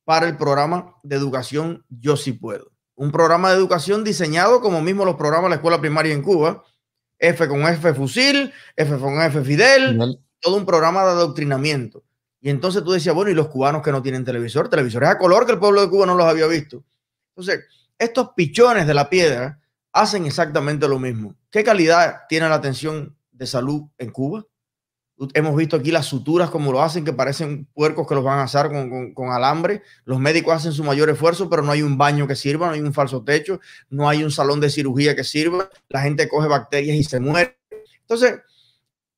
para 0.07 0.29
el 0.29 0.37
programa 0.37 0.95
de 1.03 1.17
educación 1.17 1.85
Yo 1.91 2.17
sí 2.17 2.33
puedo. 2.33 2.71
Un 2.95 3.11
programa 3.11 3.51
de 3.51 3.57
educación 3.57 4.05
diseñado 4.05 4.61
como 4.61 4.81
mismo 4.81 5.05
los 5.05 5.17
programas 5.17 5.47
de 5.47 5.51
la 5.51 5.57
escuela 5.57 5.81
primaria 5.81 6.15
en 6.15 6.23
Cuba. 6.23 6.65
F 7.19 7.49
con 7.49 7.63
F 7.63 7.93
fusil, 7.93 8.53
F 8.77 8.99
con 8.99 9.21
F 9.21 9.43
Fidel, 9.43 9.99
todo 10.39 10.57
un 10.57 10.65
programa 10.65 11.03
de 11.05 11.11
adoctrinamiento. 11.11 12.05
Y 12.41 12.51
entonces 12.51 12.85
tú 12.85 12.93
decías, 12.93 13.15
bueno, 13.15 13.31
¿y 13.33 13.35
los 13.35 13.49
cubanos 13.49 13.83
que 13.83 13.91
no 13.91 14.01
tienen 14.01 14.25
televisor? 14.25 14.69
Televisores 14.69 15.09
a 15.09 15.19
color 15.19 15.45
que 15.45 15.53
el 15.53 15.59
pueblo 15.59 15.81
de 15.81 15.91
Cuba 15.91 16.07
no 16.07 16.15
los 16.15 16.27
había 16.27 16.47
visto. 16.47 16.85
Entonces, 17.35 17.65
estos 17.99 18.31
pichones 18.37 18.87
de 18.87 18.95
la 18.95 19.11
piedra 19.11 19.59
hacen 19.93 20.25
exactamente 20.25 20.87
lo 20.87 21.01
mismo. 21.01 21.35
¿Qué 21.51 21.65
calidad 21.65 22.23
tiene 22.29 22.49
la 22.49 22.55
atención 22.55 23.17
de 23.33 23.47
salud 23.47 23.83
en 23.99 24.11
Cuba? 24.11 24.45
Hemos 25.33 25.57
visto 25.57 25.77
aquí 25.77 25.91
las 25.91 26.07
suturas 26.07 26.51
como 26.51 26.73
lo 26.73 26.83
hacen, 26.83 27.05
que 27.05 27.13
parecen 27.13 27.67
puercos 27.73 28.07
que 28.07 28.15
los 28.15 28.23
van 28.23 28.39
a 28.39 28.43
asar 28.43 28.71
con, 28.71 29.15
con, 29.15 29.31
alambre. 29.31 29.83
Los 30.05 30.21
médicos 30.21 30.55
hacen 30.55 30.73
su 30.73 30.85
mayor 30.85 31.09
esfuerzo, 31.09 31.49
pero 31.49 31.63
no 31.63 31.73
hay 31.73 31.83
un 31.83 31.97
baño 31.97 32.27
que 32.27 32.37
sirva, 32.37 32.67
no 32.67 32.75
hay 32.75 32.81
un 32.81 32.93
falso 32.93 33.25
techo, 33.25 33.61
no 33.89 34.09
hay 34.09 34.23
un 34.23 34.31
salón 34.31 34.61
de 34.61 34.69
cirugía 34.69 35.17
que 35.17 35.25
sirva. 35.25 35.71
La 35.89 36.03
gente 36.03 36.29
coge 36.29 36.49
bacterias 36.49 36.97
y 36.97 37.05
se 37.05 37.19
muere. 37.19 37.59
Entonces, 38.01 38.33
en 38.33 38.41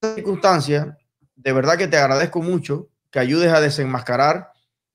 esta 0.00 0.14
circunstancia, 0.14 0.98
de 1.34 1.52
verdad 1.52 1.76
que 1.76 1.88
te 1.88 1.96
agradezco 1.96 2.42
mucho 2.42 2.88
que 3.10 3.18
ayudes 3.18 3.52
a 3.52 3.60
desenmascarar 3.60 4.52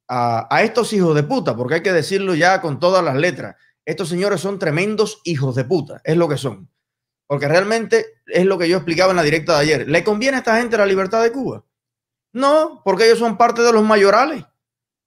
a, 0.07 0.61
estos 0.63 0.93
hijos 0.93 1.15
de 1.15 1.23
puta, 1.23 1.55
porque 1.55 1.75
hay 1.75 1.81
que 1.81 1.93
decirlo 1.93 2.35
ya 2.35 2.61
con 2.61 2.79
todas 2.79 3.03
las 3.03 3.15
letras. 3.15 3.55
Estos 3.85 4.09
señores 4.09 4.41
son 4.41 4.59
tremendos 4.59 5.21
hijos 5.23 5.55
de 5.55 5.65
puta, 5.65 6.01
es 6.03 6.17
lo 6.17 6.29
que 6.29 6.37
son. 6.37 6.69
Porque 7.27 7.47
realmente 7.47 8.05
es 8.27 8.45
lo 8.45 8.57
que 8.57 8.67
yo 8.67 8.77
explicaba 8.77 9.11
en 9.11 9.17
la 9.17 9.23
directa 9.23 9.53
de 9.53 9.59
ayer. 9.59 9.89
¿Le 9.89 10.03
conviene 10.03 10.37
a 10.37 10.39
esta 10.39 10.57
gente 10.57 10.77
la 10.77 10.85
libertad 10.85 11.23
de 11.23 11.31
Cuba? 11.31 11.65
No, 12.33 12.81
porque 12.83 13.05
ellos 13.05 13.19
son 13.19 13.37
parte 13.37 13.61
de 13.61 13.71
los 13.71 13.83
mayorales. 13.83 14.43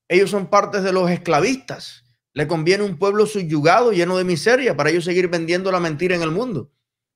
Ellos 0.07 0.29
son 0.29 0.47
parte 0.47 0.81
de 0.81 0.93
los 0.93 1.09
esclavistas. 1.11 2.03
Le 2.33 2.47
conviene 2.47 2.83
un 2.83 2.97
pueblo 2.97 3.25
subyugado, 3.25 3.91
lleno 3.91 4.17
de 4.17 4.23
miseria, 4.23 4.77
para 4.77 4.89
ellos 4.89 5.03
seguir 5.03 5.27
vendiendo 5.27 5.71
la 5.71 5.79
mentira 5.79 6.15
en 6.15 6.21
el 6.21 6.31
mundo. 6.31 6.71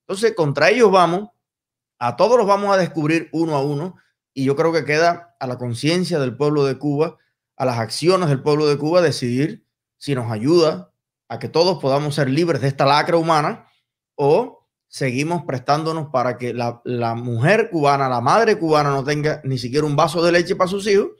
Entonces, 0.06 0.34
contra 0.34 0.70
ellos 0.70 0.90
vamos, 0.90 1.30
a 1.98 2.16
todos 2.16 2.36
los 2.36 2.46
vamos 2.46 2.74
a 2.74 2.78
descubrir 2.78 3.28
uno 3.32 3.54
a 3.54 3.62
uno, 3.62 3.96
y 4.34 4.44
yo 4.44 4.56
creo 4.56 4.72
que 4.72 4.84
queda 4.84 5.36
a 5.38 5.46
la 5.46 5.58
conciencia 5.58 6.18
del 6.18 6.36
pueblo 6.36 6.64
de 6.64 6.76
Cuba, 6.76 7.18
a 7.56 7.64
las 7.64 7.78
acciones 7.78 8.28
del 8.28 8.42
pueblo 8.42 8.66
de 8.66 8.76
Cuba, 8.76 9.00
decidir 9.00 9.66
si 9.96 10.14
nos 10.14 10.30
ayuda 10.30 10.92
a 11.28 11.38
que 11.38 11.48
todos 11.48 11.80
podamos 11.80 12.16
ser 12.16 12.28
libres 12.28 12.60
de 12.60 12.68
esta 12.68 12.84
lacra 12.84 13.16
humana 13.16 13.68
o 14.16 14.61
seguimos 14.92 15.44
prestándonos 15.44 16.10
para 16.10 16.36
que 16.36 16.52
la, 16.52 16.82
la, 16.84 17.14
mujer 17.14 17.70
cubana, 17.70 18.10
la 18.10 18.20
madre 18.20 18.58
cubana 18.58 18.90
no 18.90 19.02
tenga 19.02 19.40
ni 19.42 19.56
siquiera 19.56 19.86
un 19.86 19.96
vaso 19.96 20.22
de 20.22 20.32
leche 20.32 20.54
para 20.54 20.68
sus 20.68 20.86
hijos 20.86 21.12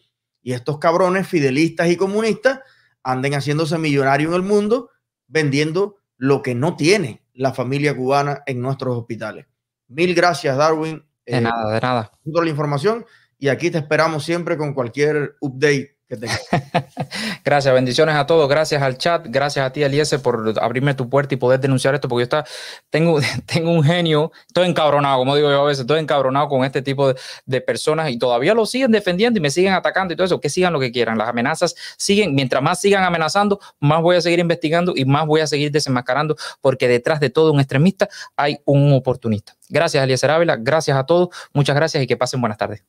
y 0.42 0.52
estos 0.52 0.76
cabrones 0.76 1.26
fidelistas 1.26 1.88
y 1.88 1.96
comunistas 1.96 2.60
anden 3.02 3.32
haciéndose 3.32 3.78
millonarios 3.78 4.28
en 4.28 4.34
el 4.36 4.42
mundo 4.42 4.90
vendiendo 5.26 5.96
lo 6.18 6.42
que 6.42 6.54
no 6.54 6.76
tiene 6.76 7.22
la 7.32 7.54
familia 7.54 7.96
cubana 7.96 8.42
en 8.44 8.60
nuestros 8.60 8.94
hospitales. 8.94 9.46
Mil 9.88 10.14
gracias, 10.14 10.54
Darwin. 10.54 11.02
De 11.24 11.40
nada, 11.40 11.72
de 11.72 11.80
nada. 11.80 12.12
Toda 12.30 12.44
la 12.44 12.50
información 12.50 13.06
y 13.38 13.48
aquí 13.48 13.70
te 13.70 13.78
esperamos 13.78 14.22
siempre 14.22 14.58
con 14.58 14.74
cualquier 14.74 15.36
update 15.40 15.96
gracias, 17.44 17.74
bendiciones 17.74 18.14
a 18.14 18.26
todos, 18.26 18.48
gracias 18.48 18.82
al 18.82 18.98
chat, 18.98 19.26
gracias 19.28 19.64
a 19.64 19.72
ti, 19.72 19.82
Eliezer, 19.82 20.20
por 20.20 20.54
abrirme 20.60 20.94
tu 20.94 21.08
puerta 21.08 21.34
y 21.34 21.36
poder 21.36 21.60
denunciar 21.60 21.94
esto, 21.94 22.08
porque 22.08 22.20
yo 22.20 22.24
está, 22.24 22.44
tengo, 22.90 23.20
tengo 23.46 23.70
un 23.70 23.82
genio, 23.82 24.32
estoy 24.46 24.68
encabronado, 24.68 25.18
como 25.18 25.36
digo 25.36 25.50
yo 25.50 25.62
a 25.62 25.64
veces, 25.64 25.80
estoy 25.80 26.00
encabronado 26.00 26.48
con 26.48 26.64
este 26.64 26.82
tipo 26.82 27.14
de, 27.46 27.60
personas 27.62 28.10
y 28.10 28.18
todavía 28.18 28.54
lo 28.54 28.66
siguen 28.66 28.90
defendiendo 28.90 29.38
y 29.38 29.42
me 29.42 29.50
siguen 29.50 29.72
atacando 29.72 30.12
y 30.12 30.16
todo 30.16 30.26
eso, 30.26 30.40
que 30.40 30.50
sigan 30.50 30.72
lo 30.72 30.80
que 30.80 30.90
quieran, 30.90 31.16
las 31.16 31.28
amenazas 31.28 31.74
siguen, 31.96 32.34
mientras 32.34 32.62
más 32.62 32.80
sigan 32.80 33.04
amenazando, 33.04 33.60
más 33.78 34.02
voy 34.02 34.16
a 34.16 34.20
seguir 34.20 34.40
investigando 34.40 34.92
y 34.96 35.04
más 35.04 35.26
voy 35.26 35.40
a 35.40 35.46
seguir 35.46 35.70
desenmascarando, 35.70 36.36
porque 36.60 36.88
detrás 36.88 37.20
de 37.20 37.30
todo 37.30 37.52
un 37.52 37.60
extremista 37.60 38.08
hay 38.36 38.58
un 38.64 38.92
oportunista. 38.92 39.54
Gracias, 39.68 40.02
Eliezer 40.02 40.30
Ávila, 40.30 40.56
gracias 40.56 40.96
a 40.96 41.06
todos, 41.06 41.28
muchas 41.52 41.76
gracias 41.76 42.02
y 42.02 42.06
que 42.06 42.16
pasen 42.16 42.40
buenas 42.40 42.58
tardes. 42.58 42.82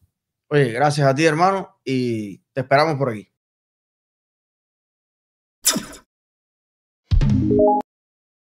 Oye, 0.54 0.72
gracias 0.72 1.08
a 1.08 1.16
ti, 1.16 1.26
hermano, 1.26 1.80
y 1.84 2.38
te 2.54 2.62
esperamos 2.62 2.96
por 2.96 3.10
aquí. 3.10 3.28